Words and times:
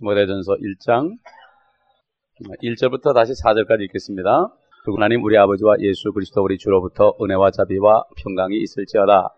모대전서 0.00 0.56
1장 0.56 1.16
1절부터 2.62 3.14
다시 3.14 3.32
4절까지 3.32 3.82
읽겠습니다. 3.82 4.48
그 4.84 4.92
하나님 4.94 5.22
우리 5.22 5.36
아버지와 5.36 5.76
예수 5.80 6.10
그리스도 6.12 6.42
우리 6.42 6.56
주로부터 6.56 7.14
은혜와 7.20 7.50
자비와 7.50 8.04
평강이 8.16 8.56
있을지어다. 8.56 9.34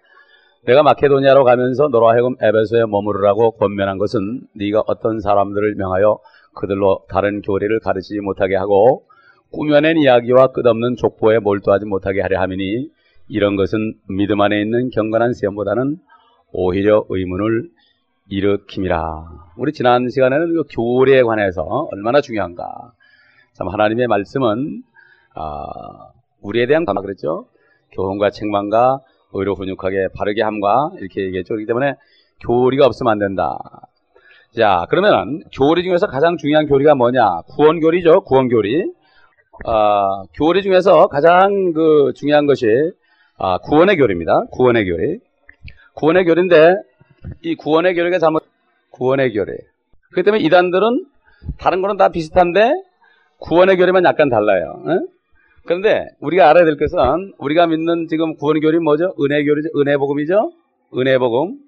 내가 0.65 0.85
마케도니아로 0.85 1.43
가면서 1.43 1.89
하여금 1.91 2.37
에베소에 2.41 2.87
머무르라고 2.87 3.57
권면한 3.57 3.99
것은 3.99 4.43
네가 4.55 4.85
어떤 4.87 5.19
사람들을 5.19 5.75
명하여 5.75 6.21
그들로 6.55 7.05
다른 7.09 7.43
교리를 7.43 7.81
가르치지 7.81 8.21
못하게 8.21 8.55
하고 8.55 9.05
꾸며낸 9.51 9.99
이야기와 9.99 10.53
끝없는 10.53 10.95
족보에 10.95 11.41
몰두하지 11.41 11.87
못하게 11.87 12.21
하려 12.21 12.41
함이니 12.41 12.89
이런 13.29 13.57
것은 13.57 13.95
믿음 14.09 14.41
안에 14.41 14.61
있는 14.61 14.91
경건한 14.91 15.33
시험보다는 15.33 15.97
오히려 16.53 17.05
의문을 17.09 17.69
일으킴이라. 18.33 19.29
우리 19.59 19.73
지난 19.73 20.09
시간에는 20.09 20.55
그 20.55 20.65
교리에 20.71 21.23
관해서 21.23 21.89
얼마나 21.93 22.23
중요한가. 22.23 22.93
참 23.53 23.69
하나님의 23.69 24.07
말씀은 24.07 24.83
아, 25.35 26.11
우리에 26.41 26.67
대한 26.67 26.87
감화 26.87 27.03
그랬죠. 27.03 27.47
교훈과 27.93 28.31
책망과 28.31 29.01
의로 29.35 29.55
훈육하게 29.55 30.09
바르게 30.17 30.43
함과 30.43 30.93
이렇게 30.99 31.27
얘기했죠. 31.27 31.49
그렇기 31.49 31.67
때문에 31.67 31.95
교리가 32.47 32.87
없으면 32.87 33.13
안 33.13 33.19
된다. 33.19 33.59
자, 34.57 34.87
그러면 34.89 35.43
교리 35.55 35.83
중에서 35.83 36.07
가장 36.07 36.39
중요한 36.39 36.67
교리가 36.67 36.95
뭐냐? 36.95 37.43
구원 37.55 37.81
교리죠. 37.81 38.23
구원 38.23 38.49
교리. 38.49 38.91
아, 39.67 40.23
교리 40.35 40.63
중에서 40.63 41.09
가장 41.09 41.73
그 41.75 42.13
중요한 42.17 42.47
것이 42.47 42.67
아, 43.37 43.59
구원의 43.59 43.99
교리입니다. 43.99 44.47
구원의 44.53 44.87
교리. 44.87 45.19
구원의 45.95 46.25
교리인데 46.25 46.77
이 47.43 47.55
구원의 47.55 47.95
교리가 47.95 48.19
잘못 48.19 48.45
구원의 48.91 49.33
교리. 49.33 49.53
그렇기 50.11 50.25
때문에 50.25 50.45
이단들은 50.45 51.07
다른 51.59 51.81
거는 51.83 51.97
다 51.97 52.09
비슷한데 52.11 52.73
구원의 53.39 53.77
교리만 53.77 54.05
약간 54.05 54.29
달라요. 54.29 54.83
에? 54.89 54.99
그런데 55.65 56.09
우리가 56.21 56.51
알아야 56.51 56.65
될 56.65 56.77
것은 56.77 57.33
우리가 57.39 57.67
믿는 57.67 58.09
지금 58.09 58.35
구원의 58.37 58.61
교리 58.63 58.79
뭐죠? 58.79 59.15
은혜 59.21 59.45
교리죠. 59.45 59.69
은혜 59.77 59.97
복음이죠. 59.97 60.53
은혜 60.97 61.19
복음. 61.19 61.59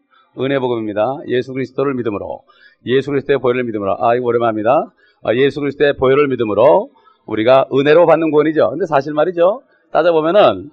은혜 0.41 0.58
복음입니다. 0.58 1.19
예수 1.28 1.52
그리스도를 1.52 1.94
믿음으로 1.94 2.42
예수 2.86 3.11
그리스도의 3.11 3.39
보혈을 3.39 3.64
믿음으로 3.64 3.96
아 4.05 4.16
이거 4.16 4.27
오랜만입니다. 4.27 4.91
아, 5.22 5.34
예수 5.34 5.61
그리스도의 5.61 5.96
보혈을 5.96 6.28
믿음으로 6.28 6.91
우리가 7.27 7.66
은혜로 7.72 8.06
받는 8.06 8.30
구원이죠. 8.30 8.70
근데 8.70 8.86
사실 8.86 9.14
말이죠. 9.14 9.62
따져보면은 9.92 10.70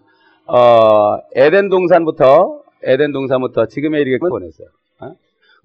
어, 0.47 1.17
에덴 1.35 1.69
동산부터 1.69 2.60
에덴 2.83 3.11
동산부터 3.11 3.67
지금에 3.67 3.99
이르게 3.99 4.17
보냈어요. 4.17 4.67
어? 5.01 5.13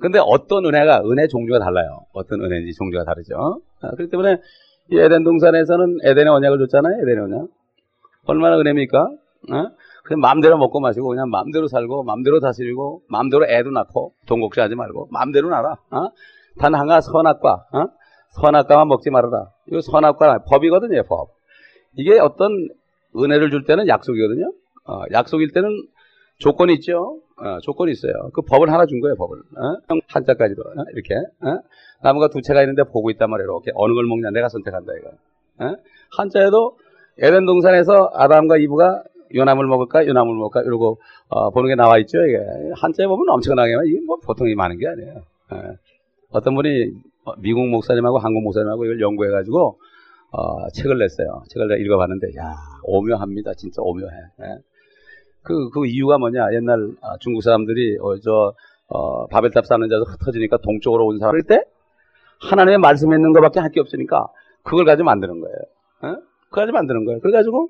근데 0.00 0.19
어떤 0.22 0.64
은혜가 0.64 1.03
은혜 1.05 1.27
종류가 1.27 1.58
달라요. 1.58 2.00
어떤 2.12 2.42
은혜인지 2.42 2.75
종류가 2.75 3.05
다르죠. 3.05 3.61
아, 3.81 3.91
그렇기 3.91 4.11
때문에 4.11 4.36
이 4.92 4.98
에덴 4.98 5.25
동산에서는 5.25 5.98
에덴의 6.05 6.28
언약을 6.28 6.58
줬잖아요. 6.58 7.03
에덴의 7.03 7.25
언약. 7.25 7.48
얼마나 8.27 8.58
은혜입니까? 8.58 8.98
어? 9.00 9.69
그냥 10.05 10.20
마음대로 10.20 10.58
먹고 10.58 10.81
마시고 10.81 11.08
그냥 11.08 11.31
마음대로 11.31 11.67
살고 11.67 12.05
마음대로 12.05 12.41
다스리고 12.41 13.03
마음대로 13.08 13.47
애도 13.47 13.70
낳고 13.70 14.12
돈 14.27 14.41
걱정하지 14.41 14.75
말고 14.75 15.08
마음대로 15.11 15.48
나라. 15.48 15.77
어? 15.91 16.11
단 16.58 16.75
하나 16.75 17.01
선악과 17.01 17.67
어? 17.73 17.86
선악과만 18.30 18.89
먹지 18.89 19.11
말아라. 19.11 19.48
이거 19.69 19.80
선악과 19.80 20.45
법이거든요. 20.48 21.03
법. 21.05 21.30
이게 21.97 22.19
어떤 22.19 22.69
은혜를 23.17 23.51
줄 23.51 23.64
때는 23.64 23.89
약속이거든요. 23.89 24.53
어, 24.89 25.03
약속일 25.12 25.53
때는 25.53 25.70
조건이 26.39 26.75
있죠. 26.75 27.20
어, 27.37 27.59
조건이 27.61 27.92
있어요. 27.92 28.31
그 28.33 28.42
법을 28.42 28.70
하나 28.73 28.87
준 28.87 29.01
거예요. 29.01 29.17
법을. 29.17 29.39
어? 29.39 29.98
한자까지도 30.09 30.62
어? 30.62 30.84
이렇게 30.92 31.15
어? 31.15 31.59
나무가 32.03 32.29
두 32.29 32.41
채가 32.42 32.62
있는데 32.62 32.83
보고 32.84 33.11
있단 33.11 33.31
말이에요. 33.31 33.48
이렇게 33.51 33.73
어느 33.75 33.95
걸 33.95 34.06
먹냐 34.06 34.31
내가 34.31 34.48
선택한다 34.48 34.92
이거. 34.98 35.11
어? 35.64 35.77
한자에도 36.17 36.77
에덴 37.19 37.47
동산에서 37.47 38.11
아담과 38.14 38.59
이브가 38.59 39.05
요나물 39.34 39.67
먹을까 39.67 40.07
요나물 40.07 40.36
먹을까 40.36 40.63
이러고 40.63 40.98
어, 41.29 41.51
보는 41.51 41.69
게 41.69 41.74
나와 41.74 41.98
있죠. 41.98 42.19
이게 42.27 42.39
한자에 42.77 43.07
보면 43.07 43.29
엄청나게 43.30 43.73
이게 43.86 44.01
뭐 44.07 44.17
보통이 44.17 44.55
많은 44.55 44.79
게 44.79 44.86
아니에요. 44.86 45.23
예. 45.55 45.77
어떤 46.30 46.55
분이 46.55 46.92
미국 47.39 47.67
목사님하고 47.68 48.18
한국 48.18 48.42
목사님하고 48.42 48.85
이걸 48.85 49.01
연구해가지고 49.01 49.79
어, 50.33 50.68
책을 50.70 50.98
냈어요. 50.98 51.42
책을 51.48 51.80
읽어봤는데 51.80 52.29
야 52.39 52.55
오묘합니다. 52.85 53.55
진짜 53.55 53.83
오묘해. 53.83 54.13
예. 54.42 54.58
그, 55.46 55.70
그 55.70 55.86
이유가 55.86 56.18
뭐냐? 56.18 56.52
옛날 56.55 56.90
아, 57.02 57.17
중국 57.20 57.42
사람들이 57.42 57.98
어, 58.01 58.18
저 58.20 58.52
어, 58.89 59.27
바벨탑 59.29 59.67
쌓는 59.67 59.89
자도 59.89 60.05
흩어지니까 60.05 60.58
동쪽으로 60.58 61.07
온 61.07 61.18
사람일 61.18 61.42
때 61.45 61.62
하나님의 62.40 62.79
말씀에 62.79 63.17
있는 63.17 63.33
것밖에 63.33 63.61
할 63.61 63.70
게 63.70 63.80
없으니까 63.80 64.27
그걸 64.62 64.85
가지고 64.85 65.06
만드는 65.06 65.40
거예요. 65.40 65.56
어? 66.02 66.20
그걸 66.51 66.64
가지고 66.64 66.73
만드는 66.74 67.05
거예요. 67.05 67.20
그래가지고 67.20 67.68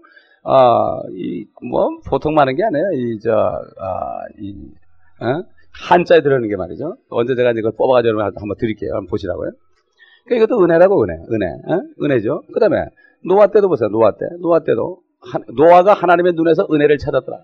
아, 0.48 1.00
이, 1.12 1.44
뭐, 1.68 1.88
보통 2.08 2.34
많은 2.34 2.54
게 2.54 2.62
아니에요. 2.62 2.84
이, 2.94 3.18
저, 3.18 3.32
아, 3.32 4.20
이, 4.38 4.54
어? 5.20 5.42
한자에 5.72 6.22
들어가는 6.22 6.48
게 6.48 6.54
말이죠. 6.54 6.96
언제 7.10 7.34
제가 7.34 7.50
이걸 7.50 7.72
뽑아가지고 7.76 8.22
한번 8.22 8.56
드릴게요. 8.56 8.92
한번 8.92 9.08
보시라고요. 9.08 9.50
그러니까 10.24 10.44
이것도 10.44 10.62
은혜라고, 10.62 11.02
은혜. 11.02 11.14
은혜. 11.32 11.46
어? 11.46 11.82
은혜죠. 12.00 12.42
그 12.54 12.60
다음에, 12.60 12.76
노아 13.24 13.48
때도 13.48 13.68
보세요. 13.68 13.88
노아 13.88 14.12
때. 14.12 14.18
노아 14.40 14.60
때도. 14.60 15.00
하, 15.20 15.40
노아가 15.56 15.94
하나님의 15.94 16.34
눈에서 16.34 16.68
은혜를 16.70 16.98
찾았더라. 16.98 17.38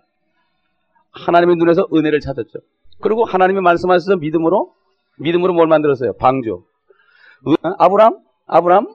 하나님의 1.13 1.57
눈에서 1.57 1.87
은혜를 1.93 2.21
찾았죠. 2.21 2.61
그리고 3.01 3.25
하나님이 3.25 3.61
말씀하셔서 3.61 4.17
믿음으로, 4.17 4.75
믿음으로 5.19 5.53
뭘 5.53 5.67
만들었어요? 5.67 6.13
어? 6.13 7.55
아브람? 7.79 8.19
아브람? 8.47 8.87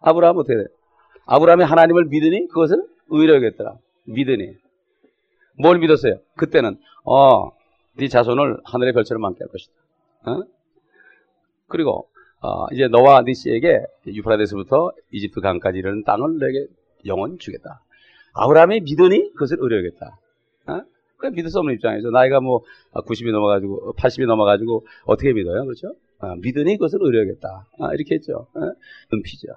아브람 0.00 0.36
어떻게 0.36 0.56
돼? 0.56 0.64
아브람이 1.26 1.64
하나님을 1.64 2.06
믿으니 2.06 2.48
그것을 2.48 2.82
의로 3.08 3.36
여겼더라. 3.36 3.76
믿으니. 4.04 4.56
뭘 5.58 5.78
믿었어요? 5.78 6.18
그때는 6.36 6.78
어, 7.04 7.50
네 7.96 8.08
자손을 8.08 8.58
하늘의 8.64 8.92
별처럼 8.94 9.20
많게 9.20 9.38
할 9.40 9.48
것이다. 9.48 9.72
어? 10.26 10.42
그리고 11.68 12.08
어, 12.40 12.66
이제 12.72 12.88
너와 12.88 13.22
네 13.22 13.34
씨에게 13.34 13.80
유프라데스부터 14.06 14.92
이집트 15.12 15.40
강까지 15.40 15.78
이르는 15.78 16.04
땅을 16.04 16.38
내게 16.38 16.66
영원 17.06 17.38
주겠다. 17.38 17.82
아브라함이 18.34 18.80
믿으니 18.80 19.32
그것을 19.34 19.58
여겼다. 19.60 20.18
어? 21.22 21.30
그 21.30 21.34
믿을 21.34 21.50
수 21.50 21.58
없는 21.58 21.74
입장에서 21.74 22.10
나이가 22.10 22.40
뭐 22.40 22.62
90이 22.94 23.30
넘어가지고 23.32 23.94
80이 23.94 24.26
넘어가지고 24.26 24.86
어떻게 25.04 25.32
믿어요, 25.32 25.64
그렇죠? 25.64 25.94
어, 26.18 26.34
믿으니 26.36 26.76
그것을 26.76 26.98
여겼다. 27.00 27.66
어, 27.78 27.92
이렇게 27.94 28.16
했죠. 28.16 28.46
어? 28.54 28.60
은피죠. 29.12 29.48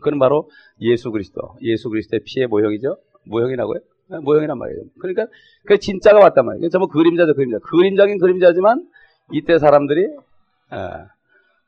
그건 0.00 0.18
바로 0.18 0.50
예수 0.80 1.10
그리스도, 1.10 1.56
예수 1.62 1.88
그리스도의 1.90 2.20
피의 2.24 2.46
모형이죠. 2.46 2.96
모형이라고요? 3.26 3.80
모형이란 4.22 4.58
말이에요. 4.58 4.82
그러니까 4.98 5.26
그 5.64 5.78
진짜가 5.78 6.18
왔단 6.18 6.44
말이에요. 6.44 6.68
전부 6.70 6.88
그림자죠, 6.88 7.34
그림자. 7.34 7.58
그림자긴 7.58 8.18
그림자지만 8.18 8.88
이때 9.32 9.58
사람들이 9.58 10.02
에, 10.02 10.76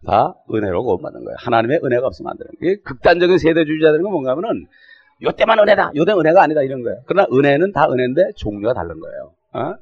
다 0.07 0.35
은혜로 0.53 0.83
구원받는 0.83 1.25
거예요. 1.25 1.37
하나님의 1.39 1.81
은혜가 1.83 2.07
없으면 2.07 2.31
안 2.31 2.37
되는 2.37 2.51
거예요. 2.61 2.77
극단적인 2.85 3.39
세대주의자들은 3.39 4.03
뭔가 4.03 4.33
하면은 4.33 4.67
요때만 5.23 5.59
은혜다, 5.61 5.93
요때 5.97 6.13
은혜가 6.13 6.43
아니다 6.43 6.63
이런 6.63 6.83
거예요. 6.83 7.01
그러나 7.07 7.27
은혜는 7.33 7.73
다 7.73 7.87
은혜인데 7.91 8.33
종류가 8.37 8.75
다른 8.75 8.99
거예요. 9.01 9.33
어? 9.53 9.75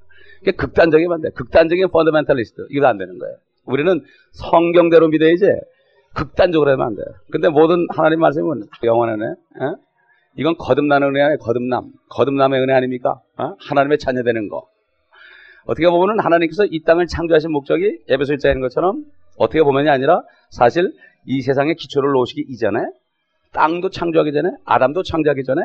극단적이면 0.56 1.12
안 1.15 1.20
돼. 1.20 1.31
극단적인 1.31 1.88
펀더멘탈리스트 1.88 2.66
이거 2.70 2.87
안 2.87 2.98
되는 2.98 3.19
거예요. 3.19 3.37
우리는 3.65 4.04
성경대로 4.32 5.09
믿어야지 5.09 5.44
극단적으로 6.15 6.72
하면 6.72 6.87
안 6.87 6.94
돼요. 6.97 7.06
근데 7.31 7.48
모든 7.48 7.87
하나님 7.91 8.20
말씀은 8.20 8.62
은혜. 8.84 9.26
어? 9.26 9.76
이건 10.37 10.56
거듭나는 10.59 11.09
은혜 11.09 11.22
아니에요. 11.22 11.38
거듭남. 11.38 11.93
거듭남의 12.10 12.60
은혜 12.60 12.72
아닙니까? 12.75 13.20
어? 13.38 13.54
하나님의 13.69 13.99
자녀 13.99 14.22
되는 14.22 14.49
거. 14.49 14.66
어떻게 15.64 15.88
보면은 15.88 16.19
하나님께서 16.22 16.64
이 16.66 16.82
땅을 16.82 17.06
창조하신 17.06 17.53
목적이 17.53 18.00
에베소 18.09 18.34
1장에 18.34 18.50
있는 18.50 18.60
것처럼 18.62 19.04
어떻게 19.37 19.62
보면이 19.62 19.88
아니라 19.88 20.22
사실 20.50 20.93
이 21.25 21.40
세상에 21.40 21.75
기초를 21.75 22.11
놓으시기 22.12 22.46
이전에 22.49 22.81
땅도 23.52 23.90
창조하기 23.90 24.32
전에 24.32 24.50
아담도 24.64 25.02
창조하기 25.02 25.44
전에 25.44 25.62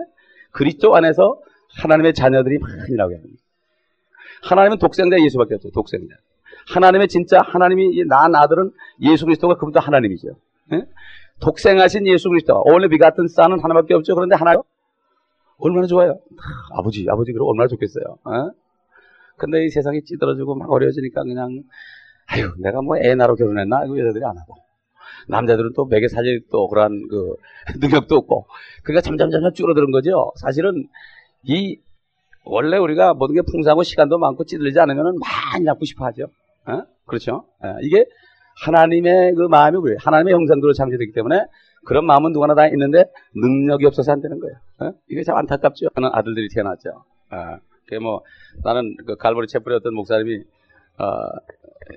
그리스도 0.51 0.95
안에서 0.95 1.39
하나님의 1.81 2.13
자녀들이 2.13 2.57
많이라고 2.59 3.13
합니다. 3.13 3.41
하나님은 4.43 4.77
독생자 4.77 5.17
예수밖에 5.19 5.55
없어요. 5.55 5.71
독생자. 5.73 6.15
하나님의 6.73 7.07
진짜 7.07 7.39
하나님이 7.41 8.03
낳은 8.05 8.35
아들은 8.35 8.71
예수 9.01 9.25
그리스도가 9.25 9.55
그분도 9.55 9.79
하나님이죠. 9.79 10.29
예? 10.73 10.83
독생하신 11.39 12.07
예수 12.07 12.29
그리스도 12.29 12.61
원래 12.65 12.87
비 12.87 12.97
같은 12.97 13.27
쌍은 13.27 13.59
하나밖에 13.63 13.93
없죠. 13.93 14.15
그런데 14.15 14.35
하나요? 14.35 14.63
얼마나 15.59 15.87
좋아요. 15.87 16.11
아, 16.11 16.79
아버지, 16.79 17.05
아버지 17.09 17.31
그럼 17.31 17.47
얼마나 17.47 17.67
좋겠어요. 17.67 18.17
어? 18.23 18.51
근데 19.37 19.65
이 19.65 19.69
세상이 19.69 20.03
찌들어지고 20.03 20.55
막 20.55 20.69
어려워지니까 20.71 21.23
그냥 21.23 21.63
아유 22.27 22.51
내가 22.59 22.81
뭐 22.81 22.97
애 22.97 23.15
나로 23.15 23.35
결혼했나 23.35 23.85
이거 23.85 23.97
여자들이 23.99 24.23
안 24.25 24.37
하고 24.37 24.55
남자들은 25.27 25.71
또 25.75 25.85
매개 25.85 26.07
살릴 26.07 26.41
또 26.51 26.67
그러한 26.67 27.07
그 27.09 27.35
능력도 27.79 28.15
없고 28.15 28.47
그러니까 28.83 29.01
점점 29.01 29.29
점점 29.31 29.53
줄어드는 29.53 29.91
거죠. 29.91 30.31
사실은 30.35 30.87
이 31.43 31.79
원래 32.43 32.77
우리가 32.77 33.13
모든 33.13 33.35
게 33.35 33.41
풍성하고 33.41 33.83
시간도 33.83 34.17
많고 34.17 34.45
찌들리지 34.45 34.79
않으면 34.79 35.17
많이 35.19 35.65
낳고 35.65 35.85
싶어 35.85 36.05
하죠. 36.05 36.27
어? 36.65 36.83
그렇죠? 37.05 37.45
어, 37.61 37.75
이게 37.81 38.05
하나님의 38.65 39.35
그 39.35 39.41
마음이 39.47 39.79
그래요. 39.79 39.97
하나님의 39.99 40.33
형상대로 40.33 40.73
창조됐기 40.73 41.13
때문에 41.13 41.45
그런 41.85 42.05
마음은 42.05 42.31
누구나 42.31 42.55
다 42.55 42.67
있는데 42.67 43.05
능력이 43.35 43.85
없어서 43.85 44.11
안 44.11 44.21
되는 44.21 44.39
거예요. 44.39 44.55
어? 44.79 44.97
이게 45.09 45.23
참 45.23 45.37
안타깝죠. 45.37 45.87
하는 45.95 46.09
아들들이 46.11 46.47
태어났죠. 46.53 47.03
아, 47.29 47.59
그게 47.85 47.99
뭐 47.99 48.23
나는 48.63 48.95
그 49.05 49.15
갈보리 49.15 49.47
채플의 49.47 49.77
어떤 49.77 49.93
목사님이 49.93 50.43
어, 50.99 51.05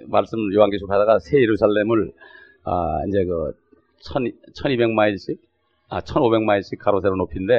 말씀 0.08 0.38
요한계시록 0.54 0.90
하다가 0.90 1.18
새 1.20 1.38
예루살렘을 1.40 2.12
아, 2.64 3.04
이제 3.08 3.24
그 3.24 3.52
천, 4.02 4.24
1200마일씩 4.54 5.38
아, 5.88 6.00
1500마일씩 6.00 6.78
가로세로 6.78 7.16
높인데 7.16 7.52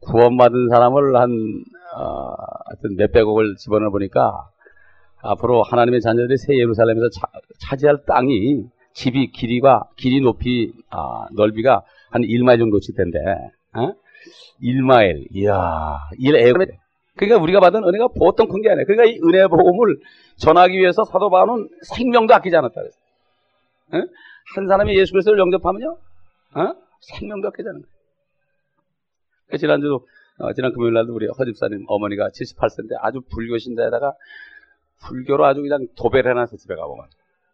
구원받은 0.00 0.68
사람을 0.70 1.16
한 1.16 1.30
어, 1.96 2.34
하여튼 2.66 2.96
몇백억을 2.96 3.56
집어넣어 3.56 3.90
보니까 3.90 4.48
앞으로 5.22 5.62
하나님의 5.62 6.00
자녀들이 6.00 6.36
새 6.36 6.54
예루살렘에서 6.56 7.08
차, 7.10 7.26
차지할 7.58 8.04
땅이 8.06 8.64
집이 8.92 9.32
길이가 9.32 9.84
길이 9.96 10.20
높이 10.20 10.72
아, 10.90 11.26
넓이가 11.34 11.82
한 12.10 12.22
1마일 12.22 12.58
정도씩 12.58 12.96
된대. 12.96 13.18
어? 13.74 13.92
1마일. 14.62 15.26
이야. 15.34 15.98
1에 16.20 16.68
그러니까 17.16 17.42
우리가 17.42 17.60
받은 17.60 17.82
은혜가 17.84 18.08
보통 18.16 18.46
큰 18.48 18.62
게 18.62 18.70
아니에요. 18.70 18.86
그러니까 18.86 19.04
이 19.10 19.18
은혜 19.24 19.46
복음을 19.48 19.98
전하기 20.36 20.78
위해서 20.78 21.02
사도 21.04 21.30
바울은 21.30 21.68
생명도 21.82 22.32
아끼지 22.34 22.56
않았다 22.56 22.74
그랬어요. 22.74 23.02
어? 23.92 23.98
한 24.54 24.66
사람이 24.66 24.96
예수 24.98 25.12
그리스도를 25.12 25.38
영접하면요. 25.38 25.90
어? 25.90 26.74
생명도 27.00 27.48
아끼지 27.48 27.68
않은 27.68 27.82
거예요. 27.82 27.98
그 29.50 29.58
지난주도 29.58 30.06
어, 30.38 30.52
지난 30.52 30.72
금요일 30.72 30.94
날도 30.94 31.14
우리 31.14 31.26
허집사님 31.26 31.84
어머니가 31.88 32.28
78세인데 32.28 32.96
아주 33.00 33.20
불교 33.32 33.58
신자에다가 33.58 34.12
불교로 35.06 35.44
아주 35.46 35.62
그냥 35.62 35.86
도배를 35.96 36.30
해놔서 36.30 36.56
집에 36.56 36.74
가보면 36.74 37.06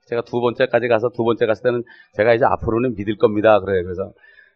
제가 0.07 0.23
두 0.23 0.41
번째까지 0.41 0.89
가서 0.89 1.11
두 1.11 1.25
번째 1.25 1.47
갔을 1.47 1.63
때는 1.63 1.83
제가 2.15 2.35
이제 2.35 2.45
앞으로는 2.45 2.95
믿을 2.97 3.17
겁니다. 3.17 3.61
그래 3.61 3.83
그래서 3.83 4.13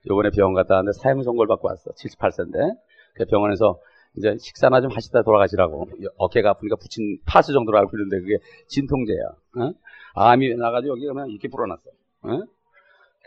요번에 0.08 0.30
병원 0.30 0.54
갔다 0.54 0.74
왔는데 0.74 0.98
사형 0.98 1.22
선고를 1.22 1.48
받고 1.48 1.68
왔어. 1.68 1.90
78세인데 1.92 2.76
그 3.14 3.24
병원에서 3.26 3.78
이제 4.16 4.36
식사나 4.38 4.80
좀 4.80 4.90
하시다 4.90 5.22
돌아가시라고 5.22 5.88
어깨가 6.16 6.50
아프니까 6.50 6.76
붙인 6.76 7.18
파스 7.26 7.52
정도로 7.52 7.78
알고 7.78 7.96
있는데 7.96 8.20
그게 8.20 8.38
진통제야. 8.68 9.24
어? 9.58 9.72
암이 10.14 10.54
나가지고 10.56 10.92
여기 10.92 11.02
그러면 11.02 11.28
이렇게 11.28 11.48
불어났어. 11.48 11.82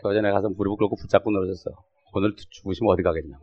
어제 0.04 0.20
내가 0.20 0.34
가서 0.36 0.48
무릎을 0.48 0.76
꿇고 0.76 0.96
붙잡고 0.96 1.30
늘어졌어. 1.30 1.70
오늘 2.14 2.34
죽으시면 2.36 2.92
어디 2.92 3.02
가겠냐? 3.02 3.36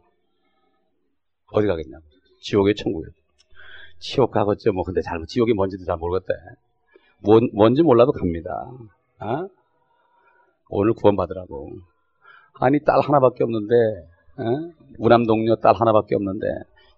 어디 1.54 1.68
가겠냐? 1.68 1.98
지옥에 2.42 2.74
천국에. 2.74 3.08
지옥 4.00 4.32
가겠죠. 4.32 4.72
뭐 4.74 4.84
근데 4.84 5.02
잘 5.02 5.20
지옥이 5.26 5.54
뭔지도 5.54 5.86
잘 5.86 5.98
모르겠대. 5.98 6.34
뭔, 7.24 7.50
뭔지 7.54 7.82
몰라도 7.82 8.12
갑니다. 8.12 8.52
어? 9.20 9.48
오늘 10.70 10.94
구원받으라고. 10.94 11.72
아니 12.62 12.80
딸 12.84 13.00
하나밖에 13.02 13.44
없는데 13.44 13.74
어? 14.38 14.72
우남 15.00 15.26
동료 15.26 15.56
딸 15.56 15.74
하나밖에 15.76 16.16
없는데 16.16 16.46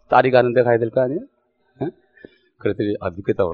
딸이 0.09 0.31
가는데 0.31 0.63
가야 0.63 0.77
될 0.79 0.89
거 0.89 1.01
아니에요? 1.01 1.21
어? 1.81 1.85
그랬더니 2.57 2.95
아 2.99 3.09
믿겠다고 3.11 3.53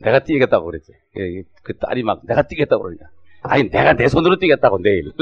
내가 0.00 0.20
뛰겠다고 0.20 0.66
그랬지. 0.66 0.92
예, 1.18 1.42
그 1.62 1.76
딸이 1.76 2.02
막 2.02 2.22
내가 2.26 2.42
뛰겠다고 2.42 2.82
그러니까 2.82 3.06
아니 3.42 3.70
내가 3.70 3.94
내 3.94 4.08
손으로 4.08 4.36
뛰겠다고 4.36 4.78
내일. 4.82 5.12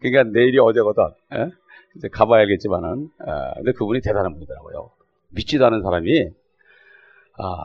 그러니까 0.00 0.24
내일이 0.24 0.58
어제거든. 0.58 1.04
에? 1.32 1.50
이제 1.96 2.08
가봐야 2.08 2.40
알겠지만은, 2.42 3.10
어, 3.20 3.54
근데 3.56 3.72
그분이 3.72 4.00
대단한 4.00 4.32
분이더라고요. 4.32 4.90
믿지도 5.30 5.66
않은 5.66 5.82
사람이, 5.82 6.30
아, 7.38 7.64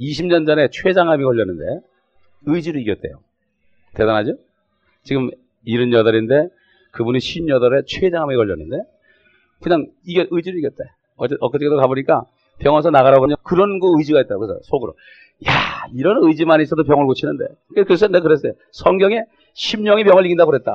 20년 0.00 0.46
전에 0.46 0.68
췌장암이 0.70 1.24
걸렸는데, 1.24 1.80
의지로 2.46 2.78
이겼대요. 2.78 3.20
대단하죠? 3.94 4.36
지금 5.02 5.30
78인데, 5.66 6.50
그분이 6.92 7.18
58에 7.18 7.86
췌장암에 7.86 8.36
걸렸는데, 8.36 8.78
그냥 9.60 9.86
이게 10.06 10.26
의지로 10.30 10.56
이겼대. 10.58 10.84
어제, 11.16 11.36
엊그제도 11.40 11.76
가보니까, 11.76 12.24
병원에서 12.58 12.90
나가라고 12.90 13.24
하면 13.24 13.36
그런 13.42 13.80
그 13.80 13.94
의지가 13.98 14.20
있다고 14.22 14.40
그래서 14.40 14.60
속으로. 14.64 14.94
야, 15.48 15.52
이런 15.94 16.24
의지만 16.24 16.60
있어도 16.60 16.84
병을 16.84 17.06
고치는데. 17.06 17.44
그래서 17.86 18.08
내가 18.08 18.22
그랬어요. 18.22 18.52
성경에 18.72 19.24
심령이 19.54 20.04
병을 20.04 20.26
이긴다고 20.26 20.50
그랬다. 20.50 20.72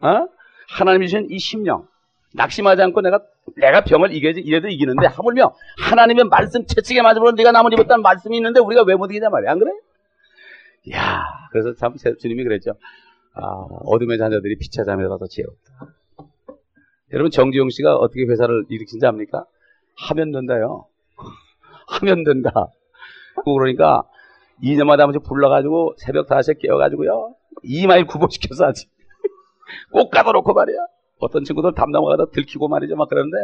어? 0.00 0.28
하나님이 0.68 1.06
주신 1.08 1.26
이 1.30 1.38
심령. 1.38 1.86
낙심하지 2.34 2.82
않고 2.82 3.00
내가 3.00 3.20
내가 3.56 3.84
병을 3.84 4.12
이겨야지 4.12 4.40
이래도 4.40 4.66
이기는데 4.68 5.06
하물며 5.06 5.54
하나님의 5.78 6.24
말씀 6.24 6.66
채찍에 6.66 7.00
맞으면 7.02 7.36
네가 7.36 7.52
남을 7.52 7.72
입었다는 7.74 8.02
말씀이 8.02 8.36
있는데 8.38 8.58
우리가 8.58 8.82
왜 8.82 8.96
못 8.96 9.08
이기냐 9.10 9.28
말이야 9.28 9.52
안 9.52 9.58
그래? 9.60 9.70
야 10.92 11.22
그래서 11.52 11.74
참 11.74 11.94
주님이 12.18 12.42
그랬죠 12.42 12.72
아, 13.34 13.40
어둠의 13.84 14.18
자녀들이 14.18 14.56
빛의 14.58 14.84
자녀가 14.84 15.16
더 15.16 15.26
지혜롭다 15.28 15.94
여러분 17.12 17.30
정지용 17.30 17.70
씨가 17.70 17.94
어떻게 17.96 18.24
회사를 18.24 18.64
일으킨지 18.68 19.06
압니까? 19.06 19.44
하면 20.08 20.32
된다요 20.32 20.86
하면 22.00 22.24
된다 22.24 22.50
그러니까 23.44 24.02
2년마다 24.62 25.00
한 25.00 25.12
번씩 25.12 25.22
불러가지고 25.24 25.94
새벽 25.98 26.28
5시에 26.28 26.60
깨워가지고요 26.60 27.34
2마일 27.64 28.06
구보시켜서 28.06 28.66
하지 28.66 28.88
꼭 29.92 30.10
가둬놓고 30.10 30.52
말이야 30.52 30.76
어떤 31.24 31.44
친구들 31.44 31.72
담 31.74 31.90
넘어가다 31.90 32.26
들키고 32.26 32.68
말이죠. 32.68 32.96
막 32.96 33.08
그러는데, 33.08 33.36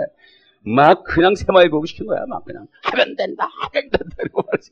막 0.64 1.04
그냥 1.04 1.34
세마일 1.34 1.70
보고 1.70 1.86
시킨 1.86 2.06
거야. 2.06 2.24
막 2.26 2.44
그냥 2.44 2.66
하면 2.84 3.16
된다, 3.16 3.48
하면 3.60 3.90
된다. 3.90 4.16
이러고 4.20 4.42
말이지. 4.46 4.70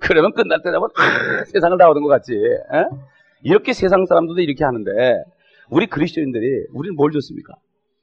그러면 0.00 0.32
끝날 0.32 0.60
때 0.62 0.70
되면, 0.70 0.84
아, 0.84 1.44
세상을 1.44 1.78
다 1.78 1.88
얻은 1.88 2.02
것 2.02 2.08
같지. 2.08 2.34
에? 2.34 2.84
이렇게 3.42 3.72
세상 3.72 4.04
사람들도 4.06 4.40
이렇게 4.42 4.64
하는데, 4.64 4.90
우리 5.70 5.86
그리스도인들이, 5.86 6.66
우리는 6.72 6.94
뭘 6.96 7.12
줬습니까? 7.12 7.54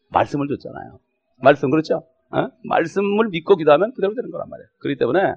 말씀을 0.09 0.47
줬잖아요. 0.47 0.99
말씀, 1.37 1.69
그렇죠? 1.69 2.03
에? 2.35 2.47
말씀을 2.63 3.29
믿고 3.29 3.55
기도하면 3.55 3.93
그대로 3.93 4.13
되는 4.15 4.29
거란 4.31 4.49
말이에요. 4.49 4.67
그렇기 4.79 4.97
때문에, 4.99 5.35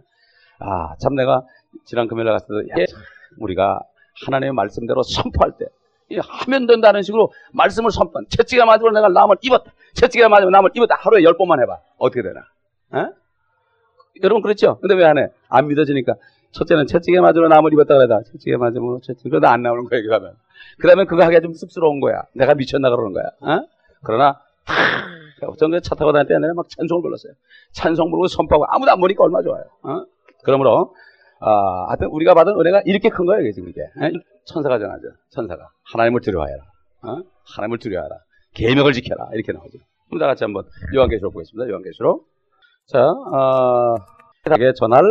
아, 0.58 0.94
참 0.98 1.14
내가 1.14 1.42
지난 1.84 2.08
금요일에 2.08 2.30
갔을 2.32 2.66
때, 2.74 2.86
우리가 3.38 3.80
하나님의 4.26 4.52
말씀대로 4.54 5.02
선포할 5.02 5.52
때, 5.58 5.66
하면 6.44 6.66
된다는 6.66 7.02
식으로 7.02 7.32
말씀을 7.52 7.92
선포한 7.92 8.26
채찍에 8.28 8.64
맞으면 8.64 8.94
내가 8.94 9.08
남을 9.08 9.36
입었다. 9.42 9.70
채찍에 9.94 10.26
맞으면 10.26 10.50
남을 10.50 10.70
입었다. 10.74 10.96
하루에 10.98 11.22
열 11.22 11.36
번만 11.36 11.60
해봐. 11.62 11.78
어떻게 11.98 12.22
되나? 12.22 12.40
에? 12.96 13.10
여러분 14.24 14.42
그렇죠? 14.42 14.78
근데 14.80 14.94
왜 14.96 15.04
안 15.04 15.18
해? 15.18 15.28
안 15.48 15.68
믿어지니까. 15.68 16.14
첫째는 16.50 16.88
채찍에 16.88 17.20
맞으면 17.20 17.48
남을 17.50 17.72
입었다 17.74 17.94
그러다. 17.96 18.22
채찍에 18.24 18.56
맞으면 18.56 19.00
채찍. 19.02 19.30
그러다 19.30 19.52
안 19.52 19.62
나오는 19.62 19.84
거야, 19.84 20.02
그러면. 20.02 20.34
그 20.80 20.88
다음에 20.88 21.04
그거 21.04 21.22
하기가 21.22 21.40
좀 21.42 21.54
쑥스러운 21.54 22.00
거야. 22.00 22.22
내가 22.34 22.54
미쳤나 22.54 22.90
그러는 22.90 23.12
거야. 23.12 23.26
에? 23.56 23.66
그러나, 24.02 24.40
전에 25.58 25.80
차 25.80 25.94
타고 25.94 26.12
다닐 26.12 26.26
때 26.26 26.38
내가 26.38 26.54
막 26.54 26.68
찬송을 26.68 27.02
불렀어요. 27.02 27.32
찬송 27.72 28.10
부르고 28.10 28.26
선포하고 28.28 28.66
아무도 28.68 28.90
안 28.92 29.00
보니까 29.00 29.24
얼마 29.24 29.42
좋아요. 29.42 29.64
어? 29.82 30.04
그러므로, 30.44 30.94
아, 31.40 31.86
하여튼 31.88 32.08
우리가 32.08 32.34
받은 32.34 32.52
은혜가 32.58 32.82
이렇게 32.84 33.08
큰 33.08 33.26
거예요, 33.26 33.50
지금 33.52 33.68
이게. 33.68 33.80
에? 33.80 34.12
천사가 34.46 34.78
전하죠. 34.78 35.08
천사가. 35.30 35.68
하나님을 35.92 36.20
두려워하라. 36.20 36.62
어? 37.02 37.16
하나님을 37.56 37.78
두려워하라. 37.78 38.16
계명을 38.54 38.92
지켜라. 38.92 39.28
이렇게 39.32 39.52
나오죠. 39.52 39.78
그럼 40.08 40.20
다 40.20 40.26
같이 40.26 40.44
한번 40.44 40.64
요한계시록 40.94 41.32
보겠습니다. 41.32 41.70
요한계시록. 41.70 42.26
자, 42.86 43.00
어, 43.04 43.94
에게 44.52 44.72
전할 44.74 45.02